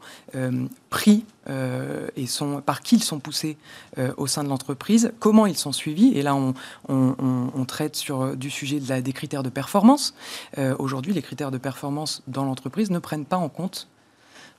pris 0.96 1.26
euh, 1.50 2.08
et 2.16 2.24
sont, 2.24 2.62
par 2.62 2.80
qui 2.80 2.96
ils 2.96 3.02
sont 3.02 3.18
poussés 3.18 3.58
euh, 3.98 4.14
au 4.16 4.26
sein 4.26 4.42
de 4.42 4.48
l'entreprise, 4.48 5.12
comment 5.20 5.44
ils 5.44 5.58
sont 5.58 5.72
suivis. 5.72 6.16
Et 6.16 6.22
là, 6.22 6.34
on, 6.34 7.64
traite 7.66 7.96
sur 7.96 8.34
du 8.34 8.48
sujet 8.48 8.80
de 8.80 8.88
la, 8.88 9.02
des 9.02 9.12
critères 9.12 9.42
de 9.42 9.50
performance. 9.50 10.14
Euh, 10.56 10.74
aujourd'hui, 10.78 11.12
les 11.12 11.20
critères 11.20 11.50
de 11.50 11.58
performance 11.58 12.22
dans 12.28 12.44
l'entreprise 12.46 12.90
ne 12.90 12.98
prennent 12.98 13.26
pas 13.26 13.36
en 13.36 13.50
compte 13.50 13.88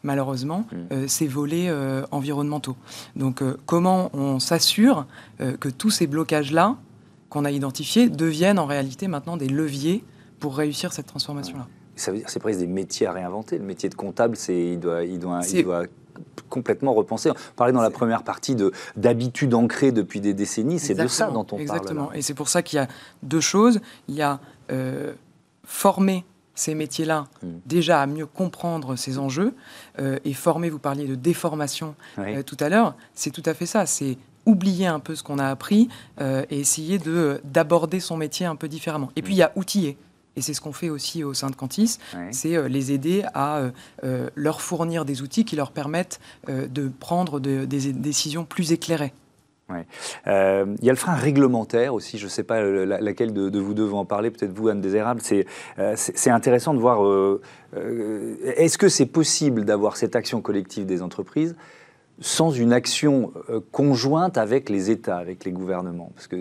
malheureusement, 0.03 0.67
ces 1.07 1.27
volets 1.27 1.69
environnementaux. 2.11 2.77
Donc, 3.15 3.43
comment 3.65 4.11
on 4.13 4.39
s'assure 4.39 5.07
que 5.39 5.69
tous 5.69 5.89
ces 5.89 6.05
blocages-là 6.05 6.77
qu'on 7.29 7.43
a 7.45 7.51
identifiés 7.51 8.07
deviennent 8.07 8.59
en 8.59 8.67
réalité 8.67 9.07
maintenant 9.07 9.37
des 9.37 9.49
leviers 9.49 10.03
pour 10.39 10.55
réussir 10.55 10.93
cette 10.93 11.07
transformation-là? 11.07 11.67
Ça 11.97 12.11
veut 12.11 12.19
dire 12.19 12.29
c'est 12.29 12.39
presque 12.39 12.59
des 12.59 12.67
métiers 12.67 13.07
à 13.07 13.11
réinventer. 13.11 13.57
Le 13.57 13.65
métier 13.65 13.89
de 13.89 13.95
comptable, 13.95 14.35
c'est 14.37 14.73
il 14.73 14.79
doit, 14.79 15.03
il 15.03 15.19
doit, 15.19 15.41
il 15.51 15.63
doit 15.63 15.83
complètement 16.49 16.93
repensé. 16.93 17.29
On 17.29 17.55
parlait 17.55 17.73
dans 17.73 17.81
la 17.81 17.89
première 17.89 18.23
partie 18.23 18.55
d'habitudes 18.95 19.53
ancrées 19.53 19.91
depuis 19.91 20.21
des 20.21 20.33
décennies, 20.33 20.79
c'est 20.79 20.95
de 20.95 21.07
ça 21.07 21.27
dont 21.27 21.41
on 21.41 21.45
parle. 21.45 21.61
Exactement, 21.61 22.11
et 22.13 22.21
c'est 22.21 22.33
pour 22.33 22.49
ça 22.49 22.61
qu'il 22.61 22.77
y 22.77 22.79
a 22.79 22.87
deux 23.23 23.41
choses. 23.41 23.79
Il 24.07 24.15
y 24.15 24.21
a 24.21 24.39
euh, 24.71 25.13
former 25.63 26.25
ces 26.55 26.73
métiers-là 26.73 27.27
hmm. 27.43 27.47
déjà 27.65 28.01
à 28.01 28.07
mieux 28.07 28.25
comprendre 28.25 28.95
ces 28.95 29.19
enjeux, 29.19 29.53
euh, 29.99 30.17
et 30.25 30.33
former, 30.33 30.69
vous 30.69 30.79
parliez 30.79 31.05
de 31.05 31.15
déformation 31.15 31.95
euh, 32.17 32.41
tout 32.41 32.57
à 32.59 32.69
l'heure, 32.69 32.95
c'est 33.13 33.31
tout 33.31 33.43
à 33.45 33.53
fait 33.53 33.67
ça, 33.67 33.85
c'est 33.85 34.17
oublier 34.45 34.87
un 34.87 34.99
peu 34.99 35.13
ce 35.13 35.23
qu'on 35.23 35.39
a 35.39 35.47
appris 35.47 35.89
et 36.21 36.57
essayer 36.57 37.01
d'aborder 37.43 37.99
son 37.99 38.15
métier 38.15 38.45
un 38.45 38.55
peu 38.55 38.69
différemment. 38.69 39.11
Et 39.17 39.21
puis 39.21 39.33
il 39.33 39.37
y 39.37 39.43
a 39.43 39.51
outiller 39.57 39.97
et 40.37 40.41
c'est 40.41 40.53
ce 40.53 40.61
qu'on 40.61 40.71
fait 40.71 40.89
aussi 40.89 41.23
au 41.23 41.33
sein 41.33 41.49
de 41.49 41.55
Cantis, 41.55 41.97
c'est 42.31 42.55
euh, 42.55 42.69
les 42.69 42.91
aider 42.91 43.25
à 43.33 43.57
euh, 43.57 43.71
euh, 44.03 44.29
leur 44.35 44.61
fournir 44.61 45.03
des 45.03 45.21
outils 45.23 45.43
qui 45.43 45.55
leur 45.55 45.71
permettent 45.71 46.19
de 46.47 46.89
prendre 46.99 47.39
des 47.39 47.65
décisions 47.65 48.45
plus 48.45 48.71
éclairées. 48.71 49.13
Il 49.69 49.75
y 50.25 50.89
a 50.89 50.93
le 50.93 50.95
frein 50.95 51.15
réglementaire 51.15 51.93
aussi, 51.93 52.17
je 52.17 52.25
ne 52.25 52.29
sais 52.29 52.43
pas 52.43 52.61
laquelle 52.61 53.33
de, 53.33 53.59
vous 53.59 53.73
deux 53.73 53.91
en 53.91 54.05
parler, 54.05 54.29
peut-être 54.29 54.53
vous, 54.53 54.69
Anne 54.69 54.79
Désérable. 54.79 55.21
C'est 55.21 56.29
intéressant 56.29 56.73
de 56.73 56.79
voir, 56.79 56.99
est-ce 58.45 58.77
que 58.77 58.87
c'est 58.87 59.07
possible 59.07 59.65
d'avoir 59.65 59.97
cette 59.97 60.15
action 60.15 60.41
collective 60.41 60.85
des 60.85 61.01
entreprises 61.01 61.55
sans 62.19 62.51
une 62.51 62.73
action 62.73 63.31
euh, 63.49 63.59
conjointe 63.71 64.37
avec 64.37 64.69
les 64.69 64.89
États, 64.89 65.17
avec 65.17 65.45
les 65.45 65.51
gouvernements 65.51 66.11
Parce 66.15 66.27
que 66.27 66.37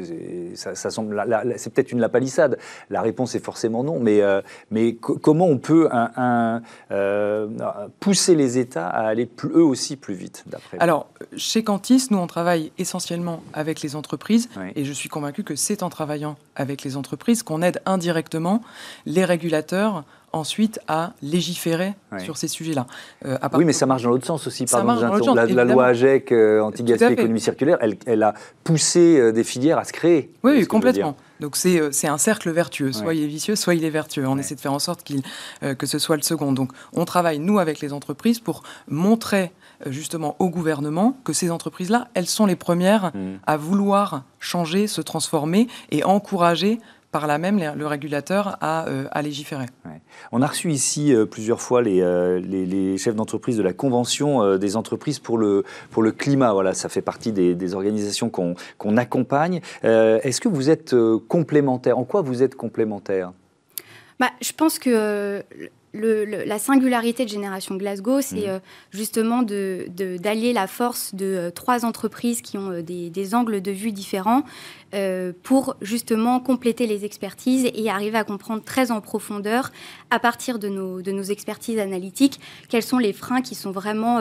ça, 0.54 0.90
semble, 0.90 1.22
c'est 1.56 1.72
peut-être 1.72 1.92
une 1.92 2.00
lapalissade. 2.00 2.58
La 2.90 3.02
réponse 3.02 3.34
est 3.34 3.44
forcément 3.44 3.84
non. 3.84 4.00
Mais, 4.00 4.22
euh, 4.22 4.40
mais 4.70 4.94
comment 4.94 5.46
on 5.46 5.58
peut 5.58 5.88
un, 5.92 6.62
euh, 6.90 7.48
pousser 8.00 8.34
les 8.34 8.58
États 8.58 8.88
à 8.88 9.06
aller 9.06 9.28
eux 9.44 9.64
aussi 9.64 9.96
plus 9.96 10.14
vite, 10.14 10.44
d'après 10.46 10.78
Alors, 10.78 11.08
chez 11.36 11.62
Cantis, 11.62 12.06
nous, 12.10 12.18
on 12.18 12.26
travaille 12.26 12.72
essentiellement 12.78 13.42
avec 13.52 13.82
les 13.82 13.96
entreprises. 13.96 14.48
Et 14.74 14.84
je 14.84 14.92
suis 14.92 15.08
convaincu 15.08 15.44
que 15.44 15.56
c'est 15.56 15.82
en 15.82 15.90
travaillant 15.90 16.36
avec 16.54 16.82
les 16.82 16.96
entreprises 16.96 17.42
qu'on 17.42 17.62
aide 17.62 17.82
indirectement 17.84 18.62
les 19.04 19.24
régulateurs 19.24 20.04
ensuite 20.37 20.81
à 20.88 21.12
légiférer 21.22 21.94
sur 22.18 22.37
ces 22.37 22.49
sujets-là. 22.49 22.87
Euh, 23.25 23.37
oui, 23.55 23.64
mais 23.64 23.72
ça 23.72 23.87
marche 23.87 24.03
dans 24.03 24.11
l'autre 24.11 24.27
sens 24.27 24.46
aussi. 24.46 24.64
Pardon, 24.66 25.35
la, 25.35 25.46
la, 25.46 25.64
loi 25.64 25.87
AGEC, 25.87 26.33
euh, 26.33 26.61
anti-gaspillage 26.61 27.12
économie 27.12 27.40
circulaire, 27.40 27.79
elle, 28.07 28.22
a 28.22 28.35
poussé 28.64 29.18
euh, 29.18 29.33
des 29.33 29.44
filières 29.44 29.79
à 29.79 29.85
se 29.85 29.92
créer. 29.92 30.33
Oui, 30.42 30.66
complètement. 30.66 31.16
Donc 31.40 31.57
c'est 31.57 32.09
un 32.09 32.18
cercle 32.18 32.51
vertueux. 32.51 32.92
Soit 32.92 33.14
il 33.14 33.25
est 33.25 33.29
vicieux, 33.29 33.57
soit 33.57 33.75
il 33.75 33.85
est 33.85 33.90
vertueux. 33.90 34.27
On 34.27 34.38
essaie 34.38 34.55
de 34.55 34.61
faire 34.61 34.72
en 34.72 34.79
sorte 34.79 35.03
qu'il 35.03 35.22
que 35.61 35.87
ce 35.87 35.99
soit 35.99 36.16
le 36.16 36.22
second. 36.22 36.53
Donc 36.53 36.72
on 36.92 37.05
travaille, 37.05 37.38
nous, 37.38 37.59
avec 37.59 37.81
les 37.81 37.92
entreprises 37.92 38.40
pour 38.40 38.62
montrer 38.88 39.53
justement 39.85 40.37
au 40.38 40.49
gouvernement 40.49 41.16
que 41.25 41.35
ces 41.35 41.51
entreprises-là, 41.51 42.09
elles 42.14 42.27
sont 42.27 42.46
les 42.46 42.57
premières 42.57 43.12
mmh. 43.14 43.40
à 43.46 43.57
vouloir 43.59 44.25
changer, 44.40 44.87
se 44.87 45.01
transformer 45.01 45.68
et 45.90 46.05
encourager 46.05 46.79
par 47.16 47.26
là 47.26 47.38
même 47.38 47.59
le 47.74 47.87
régulateur 47.87 48.59
à, 48.61 48.88
euh, 48.88 49.09
légiférer. 49.22 49.64
On 50.33 50.42
a 50.42 50.46
reçu 50.46 50.70
ici 50.70 51.14
euh, 51.14 51.24
plusieurs 51.24 51.62
fois 51.62 51.81
euh, 51.81 52.38
les, 52.40 52.66
les, 52.66 52.98
chefs 52.98 53.14
d'entreprise 53.14 53.57
de 53.57 53.62
la 53.62 53.72
Convention 53.72 54.59
des 54.59 54.76
entreprises 54.76 55.18
pour 55.18 55.38
le, 55.38 55.64
pour 55.90 56.02
le 56.02 56.12
climat. 56.12 56.52
Voilà, 56.52 56.74
ça 56.74 56.90
fait 56.90 57.00
partie 57.00 57.33
des, 57.33 57.74
organisations 57.74 58.29
qu'on 58.29 58.96
accompagne. 58.98 59.62
Est-ce 59.83 60.42
que 60.42 60.48
vous 60.50 60.68
êtes 60.68 60.94
complémentaire 61.26 61.96
En 61.96 62.05
quoi 62.05 62.20
vous 62.20 62.42
êtes 62.42 62.55
complémentaire 62.55 63.33
bah, 64.20 64.29
Je 64.42 64.52
pense 64.52 64.79
que 64.79 65.42
la 66.00 66.59
singularité 66.59 67.24
de 67.24 67.30
Génération 67.30 67.76
Glasgow, 67.76 68.20
c'est 68.20 68.46
mmh. 68.46 68.48
euh, 68.48 68.59
justement 68.90 69.42
d'allier 69.42 70.52
la 70.52 70.66
force 70.66 71.14
de 71.14 71.26
euh, 71.26 71.50
trois 71.50 71.85
entreprises 71.85 72.42
qui 72.42 72.59
ont 72.59 72.70
euh, 72.70 72.82
des, 72.82 73.35
angles 73.35 73.61
de 73.61 73.70
vue 73.70 73.92
différents 73.92 74.44
pour 75.42 75.76
justement 75.82 76.40
compléter 76.40 76.87
les 76.87 77.04
expertises 77.04 77.68
et 77.74 77.90
arriver 77.90 78.16
à 78.16 78.24
comprendre 78.24 78.62
très 78.62 78.90
en 78.90 79.02
profondeur, 79.02 79.70
à 80.11 80.18
partir 80.18 80.59
de 80.59 80.68
nos, 80.68 81.02
de 81.02 81.12
nos 81.12 81.24
expertises 81.24 81.78
analytiques, 81.78 82.40
quels 82.70 82.85
sont 82.85 82.98
les 82.98 83.12
freins 83.12 83.42
qui 83.42 83.54
sont 83.54 83.72
vraiment 83.72 84.20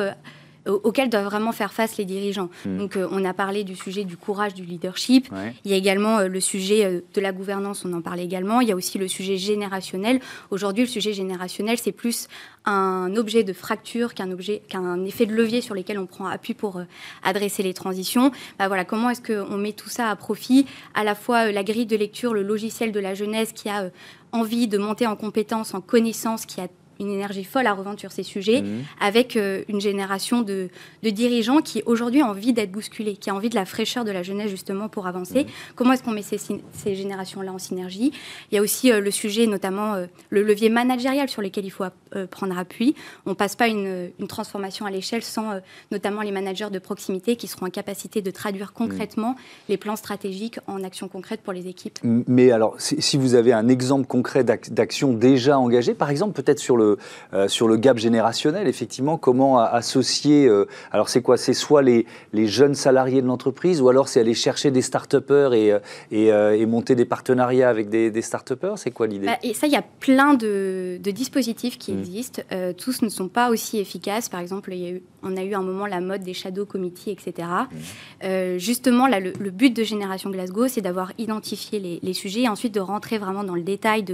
auxquels 0.65 1.09
doivent 1.09 1.25
vraiment 1.25 1.51
faire 1.51 1.73
face 1.73 1.97
les 1.97 2.05
dirigeants. 2.05 2.49
Hmm. 2.65 2.77
Donc, 2.77 2.97
euh, 2.97 3.07
on 3.11 3.23
a 3.23 3.33
parlé 3.33 3.63
du 3.63 3.75
sujet 3.75 4.03
du 4.03 4.17
courage, 4.17 4.53
du 4.53 4.63
leadership. 4.63 5.27
Il 5.63 5.71
y 5.71 5.73
a 5.73 5.77
également 5.77 6.19
euh, 6.19 6.27
le 6.27 6.39
sujet 6.39 6.85
euh, 6.85 7.01
de 7.13 7.21
la 7.21 7.31
gouvernance, 7.31 7.85
on 7.85 7.93
en 7.93 8.01
parle 8.01 8.19
également. 8.19 8.61
Il 8.61 8.69
y 8.69 8.71
a 8.71 8.75
aussi 8.75 8.97
le 8.97 9.07
sujet 9.07 9.37
générationnel. 9.37 10.19
Aujourd'hui, 10.51 10.83
le 10.83 10.89
sujet 10.89 11.13
générationnel, 11.13 11.77
c'est 11.77 11.91
plus 11.91 12.27
un 12.65 13.15
objet 13.15 13.43
de 13.43 13.53
fracture 13.53 14.13
qu'un 14.13 14.31
objet, 14.31 14.61
qu'un 14.67 15.03
effet 15.05 15.25
de 15.25 15.33
levier 15.33 15.61
sur 15.61 15.75
lesquels 15.75 15.99
on 15.99 16.07
prend 16.07 16.25
appui 16.25 16.53
pour 16.53 16.81
adresser 17.23 17.61
les 17.61 17.73
transitions. 17.73 18.31
Bah, 18.57 18.67
voilà, 18.67 18.85
comment 18.85 19.11
est-ce 19.11 19.21
qu'on 19.21 19.57
met 19.57 19.73
tout 19.73 19.89
ça 19.89 20.09
à 20.09 20.15
profit? 20.15 20.65
À 20.95 21.03
la 21.03 21.13
fois 21.13 21.51
la 21.51 21.63
grille 21.63 21.85
de 21.85 21.95
lecture, 21.95 22.33
le 22.33 22.41
logiciel 22.41 22.91
de 22.91 22.99
la 22.99 23.13
jeunesse 23.13 23.51
qui 23.53 23.69
a 23.69 23.91
envie 24.31 24.67
de 24.67 24.77
monter 24.77 25.05
en 25.05 25.15
compétences, 25.15 25.73
en 25.73 25.81
connaissances, 25.81 26.45
qui 26.45 26.59
a 26.59 26.67
une 26.99 27.09
énergie 27.09 27.43
folle 27.43 27.67
à 27.67 27.73
revendre 27.73 27.99
sur 27.99 28.11
ces 28.11 28.23
sujets, 28.23 28.61
mmh. 28.61 28.83
avec 29.01 29.35
euh, 29.35 29.63
une 29.67 29.81
génération 29.81 30.41
de, 30.41 30.69
dirigeants 31.03 31.61
qui 31.61 31.83
aujourd'hui 31.85 32.23
ont 32.23 32.29
envie 32.29 32.53
d'être 32.53 32.71
bousculés, 32.71 33.15
qui 33.15 33.29
a 33.29 33.35
envie 33.35 33.49
de 33.49 33.55
la 33.55 33.65
fraîcheur 33.65 34.05
de 34.05 34.11
la 34.11 34.23
jeunesse 34.23 34.49
justement 34.49 34.89
pour 34.89 35.07
avancer. 35.07 35.43
Mmh. 35.43 35.47
Comment 35.75 35.93
est-ce 35.93 36.03
qu'on 36.03 36.11
met 36.11 36.23
ces, 36.23 36.95
générations-là 36.95 37.51
en 37.51 37.57
synergie? 37.57 38.11
Il 38.51 38.55
y 38.55 38.57
a 38.57 38.61
aussi 38.61 38.91
euh, 38.91 38.99
le 38.99 39.11
sujet, 39.11 39.47
notamment 39.47 39.93
euh, 39.93 40.05
le 40.29 40.43
levier 40.43 40.69
managérial 40.69 41.29
sur 41.29 41.41
lequel 41.41 41.65
il 41.65 41.71
faut 41.71 41.85
prendre 42.31 42.57
appui. 42.57 42.95
On 43.25 43.31
ne 43.31 43.35
passe 43.35 43.55
pas 43.55 43.67
une, 43.67 44.09
transformation 44.27 44.85
à 44.85 44.91
l'échelle 44.91 45.21
sans 45.21 45.59
notamment 45.91 46.21
les 46.21 46.31
managers 46.31 46.69
de 46.71 46.79
proximité 46.79 47.35
qui 47.35 47.47
seront 47.47 47.67
en 47.67 47.69
capacité 47.69 48.21
de 48.21 48.31
traduire 48.31 48.67
mmh. 48.67 48.77
concrètement 48.77 49.35
les 49.69 49.77
plans 49.77 49.95
stratégiques 49.95 50.59
en 50.67 50.83
actions 50.83 51.07
concrètes 51.07 51.41
pour 51.41 51.53
les 51.53 51.67
équipes. 51.67 51.99
Mais 52.03 52.51
alors, 52.51 52.75
si 52.79 53.17
vous 53.17 53.35
avez 53.35 53.53
un 53.53 53.67
exemple 53.67 54.07
concret 54.07 54.43
d'action 54.43 55.13
déjà 55.13 55.59
engagée, 55.59 55.93
par 55.93 56.09
exemple 56.09 56.41
peut-être 56.41 56.59
sur 56.59 56.77
le 56.77 56.84
euh, 57.33 57.47
sur 57.47 57.67
le 57.67 57.77
gap 57.77 57.97
générationnel, 57.97 58.67
effectivement, 58.67 59.17
comment 59.17 59.59
associer. 59.59 60.47
Euh, 60.47 60.67
alors, 60.91 61.09
c'est 61.09 61.21
quoi 61.21 61.37
C'est 61.37 61.53
soit 61.53 61.81
les, 61.81 62.05
les, 62.33 62.47
jeunes 62.47 62.75
salariés 62.75 63.21
de 63.21 63.27
l'entreprise, 63.27 63.81
ou 63.81 63.89
alors 63.89 64.07
c'est 64.07 64.19
aller 64.19 64.33
chercher 64.33 64.71
des 64.71 64.81
start-upers 64.81 65.53
et, 65.53 65.73
euh, 66.13 66.51
et, 66.51 66.65
monter 66.65 66.95
des 66.95 67.05
partenariats 67.05 67.69
avec 67.69 67.89
des, 67.89 68.11
des 68.11 68.21
start-upers 68.21 68.77
C'est 68.77 68.91
quoi 68.91 69.07
l'idée? 69.07 69.27
Bah, 69.27 69.37
Et 69.43 69.53
ça, 69.53 69.67
il 69.67 69.73
y 69.73 69.77
a 69.77 69.83
plein 69.99 70.33
de, 70.33 70.97
de 71.01 71.11
dispositifs 71.11 71.77
qui 71.77 71.93
mmh. 71.93 71.99
existent. 71.99 72.41
tous 72.77 73.01
ne 73.01 73.09
sont 73.09 73.27
pas 73.27 73.49
aussi 73.49 73.79
efficaces. 73.79 74.29
Par 74.29 74.39
exemple, 74.39 74.73
il 74.73 74.79
y 74.79 74.85
a 74.87 74.91
eu, 74.91 75.03
on 75.25 75.35
a 75.37 75.43
eu 75.43 75.53
un 75.53 75.61
moment 75.61 75.85
la 75.85 76.01
mode 76.01 76.21
des 76.21 76.33
shadow 76.33 76.65
committee, 76.65 77.11
etc. 77.11 77.47
Mmh. 78.23 78.57
justement, 78.57 79.07
là, 79.07 79.19
le, 79.19 79.31
but 79.51 79.75
de 79.75 79.83
Génération 79.83 80.29
Glasgow, 80.29 80.67
c'est 80.67 80.81
d'avoir 80.81 81.11
identifié 81.17 81.79
les, 81.79 81.99
les, 82.01 82.13
sujets 82.13 82.41
et 82.41 82.49
ensuite 82.49 82.73
de 82.73 82.79
rentrer 82.79 83.17
vraiment 83.17 83.43
dans 83.43 83.55
le 83.55 83.61
détail, 83.61 84.05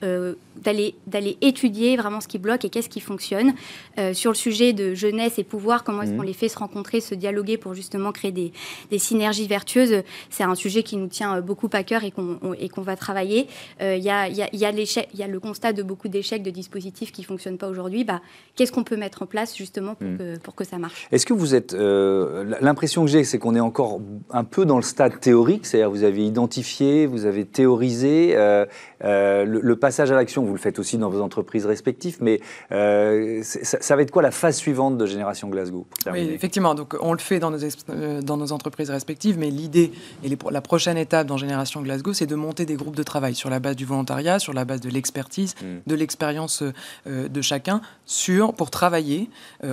d'aller 0.00 0.94
d'aller 1.06 1.38
étudier 1.40 1.96
vraiment 1.96 2.20
ce 2.20 2.28
qui 2.28 2.38
bloque 2.38 2.64
et 2.64 2.70
qu'est-ce 2.70 2.88
qui 2.88 3.00
fonctionne. 3.00 3.54
Euh, 3.98 4.14
sur 4.14 4.30
le 4.30 4.36
sujet 4.36 4.72
de 4.72 4.94
jeunesse 4.94 5.38
et 5.38 5.44
pouvoir, 5.44 5.84
comment 5.84 6.02
est-ce 6.02 6.12
qu'on 6.12 6.22
mmh. 6.22 6.26
les 6.26 6.32
fait 6.32 6.48
se 6.48 6.58
rencontrer, 6.58 7.00
se 7.00 7.14
dialoguer 7.14 7.56
pour 7.56 7.74
justement 7.74 8.12
créer 8.12 8.32
des, 8.32 8.52
synergies 8.98 9.46
vertueuses, 9.46 10.02
c'est 10.30 10.44
un 10.44 10.54
sujet 10.54 10.82
qui 10.82 10.96
nous 10.96 11.08
tient 11.08 11.40
beaucoup 11.40 11.68
à 11.72 11.82
cœur 11.82 12.04
et 12.04 12.10
qu'on 12.10 12.82
va 12.82 12.96
travailler. 12.96 13.48
Euh, 13.80 13.96
il 13.96 14.04
y, 14.04 14.10
a, 14.10 14.28
y, 14.28 14.46
y, 14.52 15.22
a 15.22 15.26
le 15.26 15.40
constat 15.40 15.72
de 15.72 15.82
beaucoup 15.82 16.08
d'échecs 16.08 16.42
de 16.42 16.50
dispositifs 16.50 17.10
qui 17.12 17.22
ne 17.22 17.26
fonctionnent 17.26 17.58
pas 17.58 17.68
aujourd'hui. 17.68 18.04
Bah, 18.04 18.20
qu'est-ce 18.54 18.72
qu'on 18.72 18.84
peut 18.84 18.96
mettre 18.96 19.22
en 19.22 19.26
place 19.26 19.56
justement 19.56 19.94
pour, 19.94 20.08
mmh. 20.08 20.18
que, 20.18 20.38
pour 20.38 20.51
que 20.54 20.64
ça 20.64 20.78
marche 20.78 21.08
Est-ce 21.12 21.26
que 21.26 21.34
vous 21.34 21.54
êtes... 21.54 21.74
Euh, 21.74 22.54
l'impression 22.60 23.04
que 23.04 23.10
j'ai, 23.10 23.24
c'est 23.24 23.38
qu'on 23.38 23.54
est 23.54 23.60
encore 23.60 24.00
un 24.30 24.44
peu 24.44 24.64
dans 24.64 24.76
le 24.76 24.82
stade 24.82 25.20
théorique, 25.20 25.66
c'est-à-dire 25.66 25.90
vous 25.90 26.04
avez 26.04 26.24
identifié, 26.24 27.06
vous 27.06 27.26
avez 27.26 27.44
théorisé. 27.44 28.34
le, 28.34 29.44
le, 29.44 29.76
passage 29.76 30.12
à 30.12 30.14
l'action, 30.14 30.44
vous 30.44 30.52
le 30.52 30.58
faites 30.58 30.78
aussi 30.78 30.98
dans 30.98 31.08
vos 31.08 31.20
entreprises 31.20 31.66
respectives 31.66 31.82
mais 32.20 32.40
euh, 32.70 33.42
ça, 33.42 33.96
va 33.96 34.02
être 34.02 34.10
quoi 34.10 34.22
la 34.22 34.30
phase 34.30 34.56
suivante 34.56 34.98
de 34.98 35.06
Génération 35.06 35.48
Glasgow 35.48 35.86
Oui, 36.10 36.30
effectivement. 36.32 36.74
Donc, 36.74 36.96
on 37.00 37.12
le 37.12 37.18
fait 37.18 37.38
dans 37.38 37.50
nos, 37.50 37.58
euh, 37.90 38.22
dans 38.22 38.36
nos 38.36 38.52
entreprises 38.52 38.90
respectives, 38.90 39.38
mais 39.38 39.50
l'idée 39.50 39.92
et 40.24 40.28
la 40.50 40.60
prochaine 40.60 40.96
étape 40.96 41.26
dans 41.26 41.36
Génération 41.36 41.82
Glasgow, 41.82 42.12
c'est 42.12 42.26
de 42.26 42.34
monter 42.34 42.64
des 42.64 42.74
groupes 42.74 42.96
de 42.96 43.02
travail 43.02 43.34
sur 43.34 43.50
la 43.50 43.60
base 43.60 43.76
du 43.76 43.84
volontariat, 43.84 44.38
sur 44.38 44.52
la 44.52 44.64
base 44.64 44.80
de 44.80 44.90
l'expertise, 44.90 45.54
hmm. 45.62 45.78
de 45.86 45.94
l'expérience 45.94 46.62
euh, 47.06 47.28
de 47.28 47.40
chacun, 47.42 47.80
sur, 48.06 48.54
pour 48.54 48.70
travailler 48.70 49.28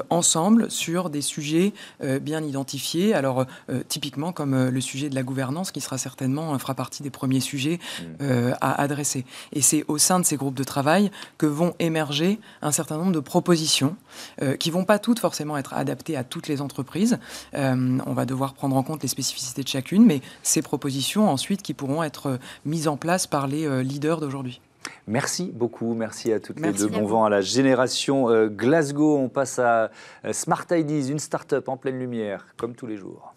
ensemble 0.09 0.68
sur 0.69 1.09
des 1.09 1.21
sujets 1.21 1.73
bien 2.21 2.43
identifiés. 2.43 3.13
Alors, 3.13 3.45
typiquement, 3.87 4.31
comme 4.31 4.69
le 4.69 4.81
sujet 4.81 5.09
de 5.09 5.15
la 5.15 5.23
gouvernance, 5.23 5.71
qui 5.71 5.81
sera 5.81 5.97
certainement, 5.97 6.57
fera 6.59 6.73
partie 6.73 7.03
des 7.03 7.09
premiers 7.09 7.39
sujets 7.39 7.79
hmm. 8.01 8.53
à 8.61 8.81
adresser. 8.81 9.25
Et 9.53 9.61
c'est 9.61 9.83
au 9.87 9.97
sein 9.97 10.19
de 10.19 10.25
ces 10.25 10.37
groupes 10.37 10.55
de 10.55 10.63
travail 10.63 11.11
que 11.37 11.45
vont 11.45 11.73
émerger 11.79 12.39
un 12.61 12.71
certain 12.71 12.97
nombre 12.97 13.11
de 13.11 13.19
propositions 13.19 13.95
euh, 14.41 14.55
qui 14.55 14.71
vont 14.71 14.85
pas 14.85 14.99
toutes 14.99 15.19
forcément 15.19 15.57
être 15.57 15.73
adaptées 15.73 16.15
à 16.15 16.23
toutes 16.23 16.47
les 16.47 16.61
entreprises. 16.61 17.19
Euh, 17.53 17.97
on 18.05 18.13
va 18.13 18.25
devoir 18.25 18.53
prendre 18.53 18.75
en 18.75 18.83
compte 18.83 19.01
les 19.01 19.07
spécificités 19.09 19.63
de 19.63 19.67
chacune, 19.67 20.05
mais 20.05 20.21
ces 20.43 20.61
propositions 20.61 21.29
ensuite 21.29 21.61
qui 21.61 21.73
pourront 21.73 22.03
être 22.03 22.27
euh, 22.27 22.37
mises 22.65 22.87
en 22.87 22.97
place 22.97 23.27
par 23.27 23.47
les 23.47 23.83
leaders 23.83 24.19
d'aujourd'hui. 24.19 24.61
Merci 25.07 25.51
beaucoup, 25.53 25.93
merci 25.93 26.31
à 26.31 26.39
toutes 26.39 26.59
les 26.59 26.71
deux. 26.71 26.87
Bon 26.87 27.05
vent 27.05 27.25
à 27.25 27.29
la 27.29 27.41
génération 27.41 28.47
Glasgow. 28.47 29.17
On 29.17 29.29
passe 29.29 29.59
à 29.59 29.91
Smart 30.31 30.65
Ideas, 30.71 31.09
une 31.09 31.19
start-up 31.19 31.67
en 31.69 31.77
pleine 31.77 31.99
lumière, 31.99 32.47
comme 32.57 32.75
tous 32.75 32.87
les 32.87 32.97
jours. 32.97 33.33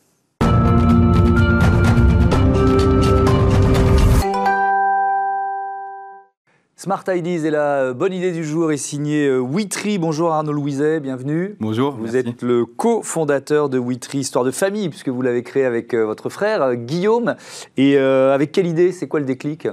Smart 6.82 7.04
Ideas 7.06 7.46
est 7.46 7.50
la 7.52 7.76
euh, 7.76 7.94
bonne 7.94 8.12
idée 8.12 8.32
du 8.32 8.42
jour 8.42 8.72
est 8.72 8.76
signée 8.76 9.28
euh, 9.28 9.38
Witry. 9.38 9.98
Bonjour 9.98 10.32
Arnaud 10.32 10.50
Louiset, 10.50 10.98
bienvenue. 10.98 11.54
Bonjour. 11.60 11.94
Vous 11.94 12.16
êtes 12.16 12.42
le 12.42 12.66
cofondateur 12.66 13.68
de 13.68 13.78
Witry, 13.78 14.18
histoire 14.18 14.44
de 14.44 14.50
famille, 14.50 14.88
puisque 14.88 15.08
vous 15.08 15.22
l'avez 15.22 15.44
créé 15.44 15.64
avec 15.64 15.94
euh, 15.94 16.04
votre 16.04 16.28
frère 16.28 16.74
Guillaume. 16.74 17.36
Et 17.76 17.96
avec 17.96 18.50
quelle 18.50 18.66
idée? 18.66 18.90
C'est 18.90 19.06
quoi 19.06 19.20
le 19.20 19.26
déclic? 19.26 19.68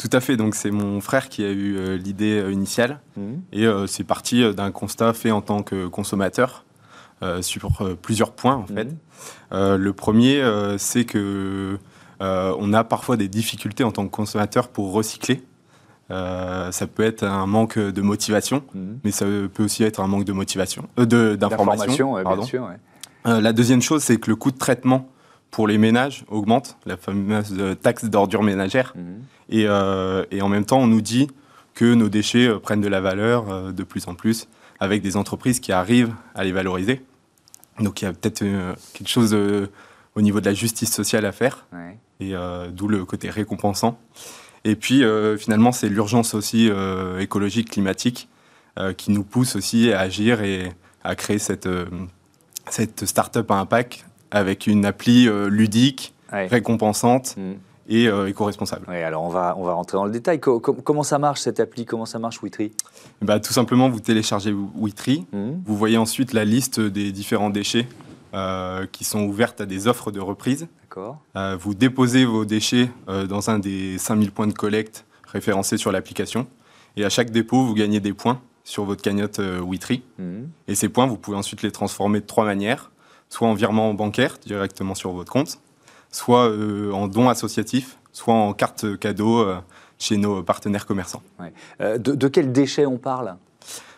Tout 0.00 0.10
à 0.12 0.20
fait. 0.20 0.36
Donc 0.36 0.54
c'est 0.54 0.70
mon 0.70 1.00
frère 1.00 1.28
qui 1.28 1.44
a 1.44 1.50
eu 1.50 1.96
l'idée 1.98 2.48
initiale. 2.50 3.00
Mmh. 3.16 3.32
Et 3.52 3.66
c'est 3.86 4.04
parti 4.04 4.54
d'un 4.54 4.70
constat 4.70 5.12
fait 5.12 5.30
en 5.30 5.42
tant 5.42 5.62
que 5.62 5.86
consommateur 5.86 6.64
sur 7.42 7.96
plusieurs 8.00 8.32
points 8.32 8.54
en 8.54 8.66
fait. 8.66 8.88
Mmh. 9.52 9.74
le 9.76 9.92
premier, 9.92 10.42
c'est 10.78 11.04
que 11.04 11.78
on 12.18 12.72
a 12.72 12.84
parfois 12.84 13.18
des 13.18 13.28
difficultés 13.28 13.84
en 13.84 13.92
tant 13.92 14.06
que 14.06 14.10
consommateur 14.10 14.68
pour 14.68 14.92
recycler. 14.92 15.42
Euh, 16.10 16.72
ça 16.72 16.86
peut 16.86 17.04
être 17.04 17.22
un 17.22 17.46
manque 17.46 17.78
de 17.78 18.02
motivation, 18.02 18.62
mhm. 18.74 18.98
mais 19.04 19.10
ça 19.12 19.26
peut 19.52 19.62
aussi 19.62 19.84
être 19.84 20.00
un 20.00 20.08
manque 20.08 20.24
de 20.24 20.32
motivation, 20.32 20.88
euh, 20.98 21.36
d'information. 21.36 22.16
Euh, 23.26 23.40
la 23.40 23.52
deuxième 23.52 23.82
chose, 23.82 24.02
c'est 24.02 24.16
que 24.18 24.30
le 24.30 24.36
coût 24.36 24.50
de 24.50 24.58
traitement 24.58 25.08
pour 25.50 25.66
les 25.66 25.78
ménages 25.78 26.24
augmente, 26.28 26.76
la 26.86 26.96
fameuse 26.96 27.54
taxe 27.82 28.04
d'ordure 28.04 28.42
ménagère. 28.42 28.94
Mhm. 28.96 29.22
et, 29.48 29.62
et, 30.36 30.42
en 30.42 30.48
même 30.48 30.64
temps, 30.64 30.78
on 30.78 30.86
nous 30.86 31.00
dit 31.00 31.28
que 31.74 31.94
nos 31.94 32.08
déchets 32.08 32.48
prennent 32.60 32.80
de 32.80 32.88
la 32.88 33.00
valeur 33.00 33.72
de 33.72 33.82
plus 33.82 34.06
en 34.08 34.14
plus 34.14 34.48
avec 34.78 35.02
des 35.02 35.16
entreprises 35.16 35.60
qui 35.60 35.72
arrivent 35.72 36.14
à 36.34 36.44
les 36.44 36.52
valoriser. 36.52 37.02
Donc 37.78 38.02
il 38.02 38.04
y 38.04 38.08
a 38.08 38.12
peut-être 38.12 38.44
quelque 38.92 39.08
chose 39.08 39.34
au 39.34 40.20
niveau 40.20 40.40
de 40.40 40.46
la 40.46 40.54
justice 40.54 40.92
sociale 40.92 41.26
à 41.26 41.32
faire, 41.32 41.66
et 42.20 42.34
d'où 42.72 42.88
le 42.88 43.04
côté 43.04 43.30
récompensant. 43.30 43.98
Et 44.64 44.76
puis 44.76 45.04
euh, 45.04 45.36
finalement, 45.36 45.72
c'est 45.72 45.88
l'urgence 45.88 46.34
aussi 46.34 46.68
euh, 46.70 47.18
écologique, 47.20 47.70
climatique, 47.70 48.28
euh, 48.78 48.92
qui 48.92 49.10
nous 49.10 49.24
pousse 49.24 49.56
aussi 49.56 49.92
à 49.92 50.00
agir 50.00 50.42
et 50.42 50.72
à 51.02 51.14
créer 51.14 51.38
cette, 51.38 51.68
cette 52.68 53.06
start-up 53.06 53.50
à 53.50 53.54
impact 53.54 54.06
avec 54.30 54.66
une 54.66 54.84
appli 54.84 55.28
ludique, 55.48 56.14
récompensante. 56.30 57.36
Mm. 57.36 57.52
et 57.88 58.04
éco-responsable. 58.28 58.86
Oui, 58.88 59.02
alors 59.02 59.22
on 59.22 59.28
va, 59.28 59.56
on 59.58 59.64
va 59.64 59.72
rentrer 59.72 59.96
dans 59.96 60.04
le 60.04 60.12
détail. 60.12 60.38
comment 60.40 61.02
ça 61.02 61.18
marche 61.18 61.40
cette 61.40 61.58
appli? 61.58 61.84
Comment 61.84 62.06
ça 62.06 62.18
marche 62.18 62.42
Witry 62.42 62.72
bah, 63.20 63.40
Tout 63.40 63.52
simplement, 63.52 63.88
vous 63.88 64.00
téléchargez 64.00 64.54
Witry. 64.76 65.26
Mmh. 65.32 65.50
Vous 65.64 65.76
voyez 65.76 65.96
ensuite 65.96 66.32
la 66.32 66.44
liste 66.44 66.80
des 66.80 67.10
différents 67.12 67.50
déchets 67.50 67.86
qui 68.92 69.04
sont 69.04 69.22
ouvertes 69.24 69.60
à 69.60 69.66
des 69.66 69.88
offres 69.88 70.12
de 70.12 70.20
reprise. 70.20 70.68
Euh, 71.36 71.56
vous 71.58 71.74
déposez 71.74 72.24
vos 72.24 72.44
déchets 72.44 72.90
dans 73.28 73.50
un 73.50 73.58
des 73.58 73.98
5000 73.98 74.32
points 74.32 74.46
de 74.46 74.52
collecte 74.52 75.04
référencés 75.26 75.76
sur 75.76 75.92
l'application. 75.92 76.46
Et 76.96 77.04
à 77.04 77.10
chaque 77.10 77.30
dépôt, 77.30 77.64
vous 77.64 77.74
gagnez 77.74 78.00
des 78.00 78.12
points 78.12 78.40
sur 78.64 78.84
votre 78.84 79.02
cagnotte 79.02 79.38
euh, 79.38 79.60
Witry. 79.60 80.02
Mhm. 80.18 80.48
Et 80.68 80.74
ces 80.74 80.88
points, 80.88 81.06
vous 81.06 81.16
pouvez 81.16 81.36
ensuite 81.36 81.62
les 81.62 81.70
transformer 81.70 82.20
de 82.20 82.26
trois 82.26 82.44
manières. 82.44 82.90
Soit 83.30 83.48
en 83.48 83.54
virement 83.54 83.94
bancaire 83.94 84.36
directement 84.44 84.94
sur 84.94 85.12
votre 85.12 85.32
compte, 85.32 85.58
soit 86.10 86.50
euh, 86.50 86.92
en 86.92 87.08
don 87.08 87.28
associatif, 87.28 87.96
soit 88.12 88.34
en 88.34 88.52
carte 88.52 88.98
cadeau 88.98 89.40
euh, 89.40 89.56
chez 89.98 90.16
nos 90.18 90.42
partenaires 90.42 90.84
commerçants. 90.84 91.22
de, 91.80 92.28
quels 92.28 92.52
déchets 92.52 92.86
on 92.86 92.98
parle? 92.98 93.36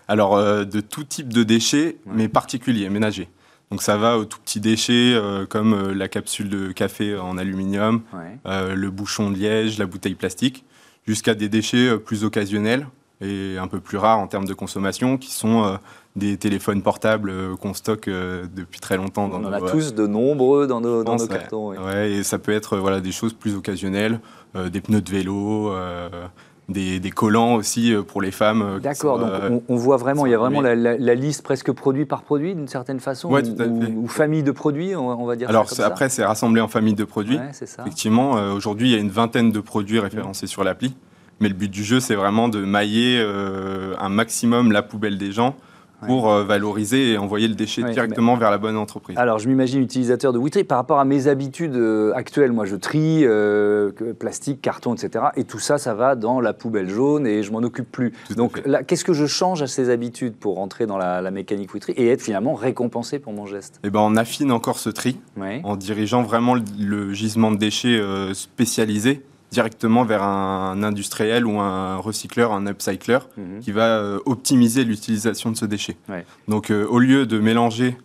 Alors, 0.06 0.36
de 0.36 0.80
tout 0.80 1.04
type 1.04 1.32
de 1.32 1.42
déchets, 1.42 1.96
mais 2.06 2.28
particuliers, 2.28 2.90
ménagers. 2.90 3.28
Donc 3.70 3.82
ça 3.82 3.96
va 3.96 4.18
aux 4.18 4.24
tout 4.24 4.38
petits 4.40 4.60
déchets 4.60 5.16
comme 5.48 5.92
la 5.92 6.08
capsule 6.08 6.50
de 6.50 6.72
café 6.72 7.16
en 7.16 7.38
aluminium, 7.38 8.02
le 8.44 8.88
bouchon 8.90 9.30
de 9.30 9.36
liège, 9.36 9.78
la 9.78 9.86
bouteille 9.86 10.16
plastique, 10.16 10.64
jusqu'à 11.06 11.34
des 11.34 11.48
déchets 11.48 11.96
plus 11.98 12.24
occasionnels 12.24 12.86
et 13.22 13.56
un 13.58 13.68
peu 13.68 13.80
plus 13.80 13.98
rares 13.98 14.18
en 14.18 14.26
termes 14.26 14.46
de 14.46 14.54
consommation, 14.54 15.16
qui 15.16 15.30
sont 15.30 15.64
euh, 15.64 15.76
des 16.16 16.36
téléphones 16.36 16.82
portables 16.82 17.30
euh, 17.30 17.56
qu'on 17.56 17.74
stocke 17.74 18.08
euh, 18.08 18.44
depuis 18.54 18.80
très 18.80 18.96
longtemps. 18.96 19.28
Dans 19.28 19.40
On 19.40 19.44
en 19.44 19.52
a 19.52 19.60
tous 19.60 19.94
de 19.94 20.06
nombreux 20.06 20.66
dans 20.66 20.80
nos, 20.80 21.04
dans 21.04 21.16
nos 21.16 21.26
cartons. 21.26 21.70
Ouais. 21.70 22.12
et 22.12 22.22
ça 22.22 22.38
peut 22.38 22.52
être 22.52 22.76
voilà, 22.76 23.00
des 23.00 23.12
choses 23.12 23.32
plus 23.32 23.54
occasionnelles, 23.54 24.20
des 24.54 24.80
pneus 24.80 25.00
de 25.00 25.10
vélo. 25.10 25.72
Des, 26.68 27.00
des, 27.00 27.10
collants 27.10 27.56
aussi 27.56 27.92
pour 28.06 28.22
les 28.22 28.30
femmes. 28.30 28.78
D'accord, 28.80 29.18
donc 29.18 29.62
on, 29.68 29.76
voit 29.76 29.96
vraiment, 29.96 30.24
il 30.26 30.30
y 30.30 30.34
a 30.34 30.38
vraiment 30.38 30.60
la, 30.60 31.14
liste 31.14 31.42
presque 31.42 31.72
produit 31.72 32.06
par 32.06 32.22
produit 32.22 32.54
d'une 32.54 32.68
certaine 32.68 33.00
façon, 33.00 33.30
ouais, 33.30 33.42
ou, 33.44 34.06
famille 34.06 34.44
de 34.44 34.52
produits, 34.52 34.94
on, 34.94 35.26
va 35.26 35.36
dire. 35.36 35.50
Alors 35.50 35.66
après, 35.80 36.08
c'est 36.08 36.24
rassemblé 36.24 36.60
en 36.62 36.68
famille 36.68 36.94
de 36.94 37.04
produits. 37.04 37.38
Ça. 37.52 37.82
Effectivement, 37.82 38.34
aujourd'hui, 38.54 38.90
il 38.90 38.92
y 38.92 38.96
a 38.96 39.00
une 39.00 39.10
vingtaine 39.10 39.50
de 39.50 39.60
produits 39.60 39.98
référencés 39.98 40.46
sur 40.46 40.62
l'appli. 40.62 40.94
Mais 41.42 41.48
le 41.48 41.54
but 41.54 41.68
du 41.68 41.82
jeu, 41.82 41.98
c'est 41.98 42.14
vraiment 42.14 42.48
de 42.48 42.64
mailler 42.64 43.18
euh, 43.20 43.96
un 43.98 44.08
maximum 44.08 44.70
la 44.70 44.80
poubelle 44.80 45.18
des 45.18 45.32
gens 45.32 45.56
pour 46.06 46.30
euh, 46.30 46.44
valoriser 46.44 47.12
et 47.12 47.18
envoyer 47.18 47.48
le 47.48 47.54
déchet 47.54 47.82
directement 47.82 48.36
vers 48.36 48.50
la 48.50 48.58
bonne 48.58 48.76
entreprise. 48.76 49.16
Alors, 49.18 49.38
je 49.38 49.48
m'imagine 49.48 49.80
utilisateur 49.80 50.32
de 50.32 50.38
Witry. 50.38 50.64
Par 50.64 50.78
rapport 50.78 51.00
à 51.00 51.04
mes 51.04 51.26
habitudes 51.28 51.76
euh, 51.76 52.12
actuelles, 52.14 52.52
moi, 52.52 52.64
je 52.64 52.76
trie 52.76 53.24
plastique, 54.18 54.60
carton, 54.60 54.94
etc. 54.94 55.26
Et 55.36 55.44
tout 55.44 55.58
ça, 55.58 55.78
ça 55.78 55.94
va 55.94 56.14
dans 56.14 56.40
la 56.40 56.52
poubelle 56.52 56.88
jaune 56.88 57.26
et 57.26 57.42
je 57.42 57.52
m'en 57.52 57.58
occupe 57.58 57.90
plus. 57.90 58.12
Donc, 58.36 58.62
qu'est-ce 58.86 59.04
que 59.04 59.12
je 59.12 59.26
change 59.26 59.62
à 59.62 59.66
ces 59.66 59.90
habitudes 59.90 60.34
pour 60.34 60.56
rentrer 60.56 60.86
dans 60.86 60.98
la, 60.98 61.30
mécanique 61.30 61.72
Witry 61.72 61.92
et 61.96 62.08
être 62.08 62.20
finalement 62.20 62.54
récompensé 62.54 63.18
pour 63.18 63.32
mon 63.32 63.46
geste? 63.46 63.80
Eh 63.84 63.90
ben, 63.90 64.00
on 64.00 64.16
affine 64.16 64.52
encore 64.52 64.78
ce 64.78 64.90
tri 64.90 65.18
en 65.64 65.76
dirigeant 65.76 66.22
vraiment 66.22 66.54
le 66.54 67.12
gisement 67.12 67.50
de 67.50 67.56
déchets 67.56 68.00
spécialisé 68.34 69.22
directement 69.52 70.04
vers 70.04 70.22
un 70.22 70.82
industriel 70.82 71.46
ou 71.46 71.60
un 71.60 71.98
recycleur, 71.98 72.52
un 72.52 72.66
upcycler, 72.66 73.18
mhm. 73.36 73.60
qui 73.60 73.70
va 73.70 73.98
euh, 73.98 74.18
optimiser 74.24 74.84
l'utilisation 74.84 75.50
de 75.50 75.56
ce 75.56 75.66
déchet. 75.66 75.96
Donc 76.48 76.70
euh, 76.70 76.86
au 76.86 76.98
lieu 76.98 77.26
de 77.26 77.38
mélanger 77.38 77.96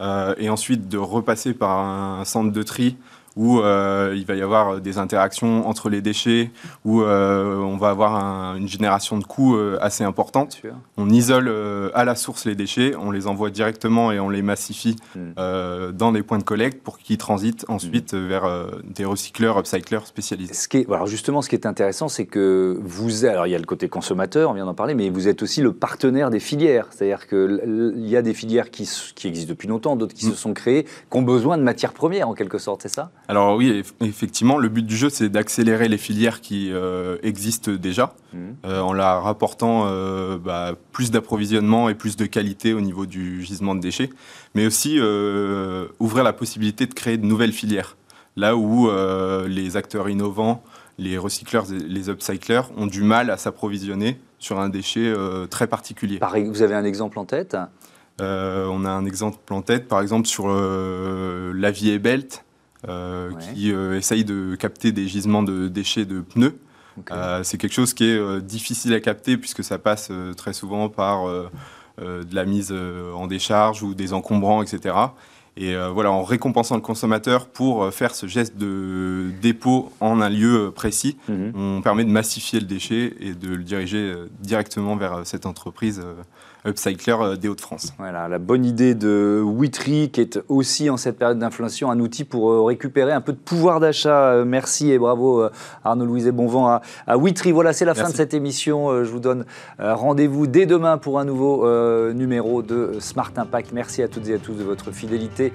euh, 0.00 0.34
et 0.38 0.48
ensuite 0.48 0.88
de 0.88 0.98
repasser 0.98 1.52
par 1.54 1.78
un 1.78 2.24
centre 2.24 2.50
de 2.50 2.62
tri 2.62 2.96
où 3.36 3.60
euh, 3.60 4.14
il 4.16 4.24
va 4.26 4.34
y 4.34 4.42
avoir 4.42 4.80
des 4.80 4.98
interactions 4.98 5.68
entre 5.68 5.90
les 5.90 6.00
déchets, 6.00 6.50
où 6.84 7.02
euh, 7.02 7.58
on 7.74 7.76
va 7.76 7.90
avoir 7.90 8.56
une 8.56 8.68
génération 8.68 9.18
de 9.18 9.24
coûts 9.24 9.56
euh, 9.56 9.78
assez 9.80 10.04
importante. 10.04 10.62
On 10.96 11.10
isole 11.10 11.52
à 11.92 12.04
la 12.04 12.14
source 12.14 12.44
les 12.44 12.54
déchets, 12.54 12.94
on 12.96 13.10
les 13.10 13.26
envoie 13.26 13.50
directement 13.50 14.12
et 14.12 14.20
on 14.20 14.28
les 14.28 14.42
massifie 14.42 14.96
hmm. 15.16 15.92
dans 15.92 16.12
des 16.12 16.22
points 16.22 16.38
de 16.38 16.44
collecte 16.44 16.82
pour 16.82 16.98
qu'ils 16.98 17.18
transitent 17.18 17.64
ensuite 17.68 18.14
hmm. 18.14 18.26
vers 18.26 18.66
des 18.84 19.04
recycleurs, 19.04 19.58
upcyclers 19.58 20.06
spécialisés. 20.06 20.54
Ce 20.54 20.68
qui 20.68 20.78
est, 20.78 20.90
alors 20.90 21.06
justement, 21.06 21.42
ce 21.42 21.48
qui 21.48 21.56
est 21.56 21.66
intéressant, 21.66 22.08
c'est 22.08 22.26
que 22.26 22.78
vous, 22.82 23.24
alors 23.24 23.46
il 23.46 23.50
y 23.50 23.54
a 23.54 23.58
le 23.58 23.64
côté 23.64 23.88
consommateur, 23.88 24.50
on 24.50 24.54
vient 24.54 24.66
d'en 24.66 24.74
parler, 24.74 24.94
mais 24.94 25.10
vous 25.10 25.28
êtes 25.28 25.42
aussi 25.42 25.60
le 25.60 25.72
partenaire 25.72 26.30
des 26.30 26.40
filières. 26.40 26.86
C'est-à-dire 26.90 27.26
qu'il 27.26 27.92
y 27.96 28.16
a 28.16 28.22
des 28.22 28.34
filières 28.34 28.70
qui, 28.70 28.88
qui, 29.14 29.28
existent 29.28 29.50
depuis 29.50 29.68
longtemps, 29.68 29.96
d'autres 29.96 30.14
qui 30.14 30.26
hmm. 30.26 30.30
se 30.30 30.36
sont 30.36 30.54
créées, 30.54 30.84
qui 30.84 31.16
ont 31.16 31.22
besoin 31.22 31.58
de 31.58 31.62
matières 31.62 31.92
premières 31.92 32.28
en 32.28 32.34
quelque 32.34 32.58
sorte, 32.58 32.82
c'est 32.82 32.88
ça? 32.88 33.10
Alors 33.28 33.56
oui, 33.56 33.82
effectivement, 34.00 34.58
le 34.58 34.68
but 34.68 34.86
du 34.86 34.96
jeu, 34.96 35.10
c'est 35.10 35.28
d'accélérer 35.28 35.88
les 35.88 35.98
filières 35.98 36.40
qui 36.40 36.70
euh, 36.72 37.16
existent 37.22 37.63
déjà, 37.70 38.14
mmh. 38.32 38.38
euh, 38.64 38.80
en 38.80 38.92
leur 38.92 39.22
rapportant 39.22 39.84
euh, 39.86 40.38
bah, 40.38 40.74
plus 40.92 41.10
d'approvisionnement 41.10 41.88
et 41.88 41.94
plus 41.94 42.16
de 42.16 42.26
qualité 42.26 42.72
au 42.72 42.80
niveau 42.80 43.06
du 43.06 43.42
gisement 43.42 43.74
de 43.74 43.80
déchets, 43.80 44.10
mais 44.54 44.66
aussi 44.66 44.98
ouvrir 45.98 46.24
la 46.24 46.32
possibilité 46.32 46.86
de 46.86 46.94
créer 46.94 47.16
de 47.16 47.26
nouvelles 47.26 47.52
filières, 47.52 47.96
là 48.36 48.56
où 48.56 48.88
les 49.46 49.76
acteurs 49.76 50.08
innovants, 50.08 50.62
les 50.98 51.18
recycleurs, 51.18 51.66
les 51.70 52.08
upcyclers 52.08 52.62
ont 52.76 52.86
du 52.86 53.02
mal 53.02 53.30
à 53.30 53.36
s'approvisionner 53.36 54.20
sur 54.38 54.60
un 54.60 54.68
déchet 54.68 55.12
très 55.50 55.66
particulier. 55.66 56.20
vous 56.20 56.62
avez 56.62 56.74
un 56.74 56.84
exemple 56.84 57.18
en 57.18 57.24
tête? 57.24 57.56
On 58.20 58.84
a 58.84 58.90
un 58.90 59.04
exemple 59.04 59.52
en 59.52 59.62
tête, 59.62 59.88
par 59.88 60.00
exemple 60.00 60.28
sur 60.28 60.48
la 60.48 61.70
vie 61.70 61.90
et 61.90 61.98
belt. 61.98 62.44
Euh, 62.88 63.30
qui 63.54 63.72
euh, 63.72 63.96
essaye 63.96 64.26
de 64.26 64.56
capter 64.56 64.92
des 64.92 65.08
gisements 65.08 65.42
de 65.42 65.68
déchets 65.68 66.04
de 66.04 66.20
pneus. 66.20 66.58
Euh, 67.10 67.42
c'est 67.42 67.58
quelque 67.58 67.72
chose 67.72 67.94
qui 67.94 68.04
est 68.04 68.40
difficile 68.40 68.94
à 68.94 69.00
capter 69.00 69.36
puisque 69.36 69.64
ça 69.64 69.78
passe 69.78 70.10
très 70.36 70.52
souvent 70.52 70.88
par 70.88 71.26
de 71.98 72.34
la 72.34 72.44
mise 72.44 72.72
en 72.72 73.26
décharge 73.26 73.82
ou 73.82 73.94
des 73.94 74.12
encombrants, 74.12 74.62
etc. 74.62 74.94
Et 75.56 75.76
voilà, 75.92 76.10
en 76.10 76.24
récompensant 76.24 76.74
le 76.74 76.80
consommateur 76.80 77.46
pour 77.46 77.92
faire 77.92 78.14
ce 78.14 78.26
geste 78.26 78.56
de 78.56 79.30
dépôt 79.40 79.92
en 80.00 80.20
un 80.20 80.28
lieu 80.28 80.72
précis, 80.74 81.16
mhm. 81.28 81.52
on 81.54 81.82
permet 81.82 82.04
de 82.04 82.10
massifier 82.10 82.58
le 82.60 82.66
déchet 82.66 83.14
et 83.20 83.34
de 83.34 83.48
le 83.48 83.62
diriger 83.62 84.14
directement 84.40 84.96
vers 84.96 85.20
cette 85.24 85.46
entreprise 85.46 86.02
upcycler 86.66 87.16
euh, 87.20 87.36
des 87.36 87.48
Hauts-de-France. 87.48 87.92
Voilà, 87.98 88.28
la 88.28 88.38
bonne 88.38 88.64
idée 88.64 88.94
de 88.94 89.42
Witry, 89.44 90.10
qui 90.10 90.20
est 90.20 90.38
aussi 90.48 90.90
en 90.90 90.96
cette 90.96 91.18
période 91.18 91.38
d'inflation 91.38 91.90
un 91.90 92.00
outil 92.00 92.24
pour 92.24 92.50
euh, 92.50 92.62
récupérer 92.62 93.12
un 93.12 93.20
peu 93.20 93.32
de 93.32 93.38
pouvoir 93.38 93.80
d'achat. 93.80 94.32
Euh, 94.32 94.44
merci 94.44 94.90
et 94.90 94.98
bravo 94.98 95.48
Arnaud 95.84 96.06
Louise 96.06 96.26
et 96.26 96.32
Bonvent 96.32 96.66
à, 96.66 96.82
à 97.06 97.16
Witry. 97.16 97.52
Voilà, 97.52 97.72
c'est 97.72 97.84
la 97.84 97.94
fin 97.94 98.08
de 98.08 98.14
cette 98.14 98.34
émission. 98.34 99.04
Je 99.04 99.10
vous 99.10 99.20
donne 99.20 99.44
rendez-vous 99.78 100.46
dès 100.46 100.66
demain 100.66 100.98
pour 100.98 101.18
un 101.18 101.24
nouveau 101.24 101.66
numéro 102.12 102.62
de 102.62 102.96
Smart 103.00 103.32
Impact. 103.36 103.72
Merci 103.72 104.02
à 104.02 104.08
toutes 104.08 104.28
et 104.28 104.34
à 104.34 104.38
tous 104.38 104.54
de 104.54 104.64
votre 104.64 104.92
fidélité 104.92 105.52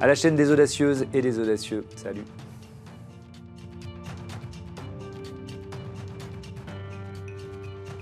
à 0.00 0.06
la 0.06 0.14
chaîne 0.14 0.34
des 0.34 0.50
audacieuses 0.50 1.06
et 1.14 1.22
des 1.22 1.38
audacieux. 1.38 1.84
Salut. 1.96 2.24